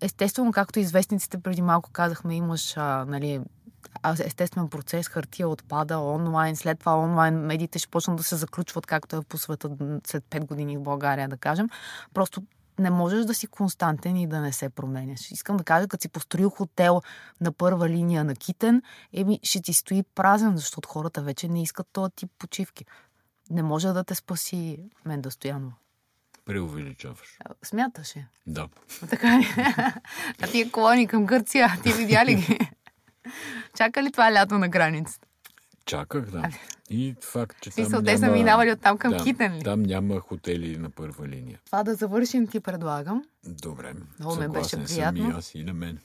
естествено, 0.00 0.52
както 0.52 0.78
известниците 0.78 1.38
преди 1.38 1.62
малко 1.62 1.90
казахме, 1.90 2.34
имаш 2.36 2.76
а, 2.76 3.04
нали, 3.08 3.40
естествен 4.24 4.68
процес, 4.68 5.08
хартия 5.08 5.48
отпада, 5.48 5.98
онлайн, 5.98 6.56
след 6.56 6.78
това 6.78 6.98
онлайн 6.98 7.34
медиите 7.34 7.78
ще 7.78 7.88
почнат 7.88 8.16
да 8.16 8.22
се 8.22 8.36
заключват, 8.36 8.86
както 8.86 9.16
е 9.16 9.22
по 9.22 9.38
света 9.38 9.70
след 10.06 10.24
5 10.24 10.46
години 10.46 10.76
в 10.76 10.82
България, 10.82 11.28
да 11.28 11.36
кажем. 11.36 11.68
Просто 12.14 12.42
не 12.78 12.90
можеш 12.90 13.24
да 13.24 13.34
си 13.34 13.46
константен 13.46 14.16
и 14.16 14.26
да 14.26 14.40
не 14.40 14.52
се 14.52 14.68
променяш. 14.68 15.30
Искам 15.30 15.56
да 15.56 15.64
кажа, 15.64 15.88
като 15.88 16.02
си 16.02 16.08
построил 16.08 16.50
хотел 16.50 17.02
на 17.40 17.52
първа 17.52 17.88
линия 17.88 18.24
на 18.24 18.34
Китен, 18.34 18.82
еми 19.12 19.40
ще 19.42 19.62
ти 19.62 19.72
стои 19.72 20.02
празен, 20.14 20.56
защото 20.56 20.88
хората 20.88 21.22
вече 21.22 21.48
не 21.48 21.62
искат 21.62 21.86
този 21.92 22.12
тип 22.16 22.30
почивки. 22.38 22.84
Не 23.50 23.62
може 23.62 23.88
да 23.88 24.04
те 24.04 24.14
спаси 24.14 24.78
Менда 25.04 25.30
Стоянова. 25.30 25.72
Преувеличаваш. 26.44 27.38
Смяташе. 27.62 28.26
Да. 28.46 28.68
Така 29.10 29.38
ли? 29.38 29.46
А 30.42 30.46
тия 30.50 30.70
колони 30.70 31.06
към 31.06 31.26
Гърция, 31.26 31.78
ти 31.82 31.92
видя 31.92 32.24
ли 32.24 32.34
ги? 32.34 32.58
Чака 33.76 34.02
ли 34.02 34.12
това 34.12 34.32
лято 34.32 34.58
на 34.58 34.68
границата? 34.68 35.26
Чаках, 35.86 36.30
да. 36.30 36.48
И 36.90 37.14
факт, 37.20 37.56
че 37.60 37.70
Смисъл, 37.70 37.98
там 37.98 38.04
те 38.04 38.12
няма... 38.12 38.26
са 38.26 38.32
минавали 38.32 38.72
от 38.72 38.80
там 38.80 38.98
към 38.98 39.12
да, 39.12 39.24
Китен 39.24 39.56
ли? 39.56 39.62
Там 39.62 39.82
няма 39.82 40.20
хотели 40.20 40.78
на 40.78 40.90
първа 40.90 41.28
линия. 41.28 41.60
Това 41.66 41.82
да 41.82 41.94
завършим 41.94 42.46
ти 42.46 42.60
предлагам. 42.60 43.24
Добре. 43.44 43.92
Много 44.20 44.36
ме 44.36 44.48
беше 44.48 44.84
приятно. 44.84 45.22
Съм 45.22 45.30
и 45.30 45.34
аз 45.38 45.54
и 45.54 45.64
на 45.64 45.72
мен. 45.74 45.98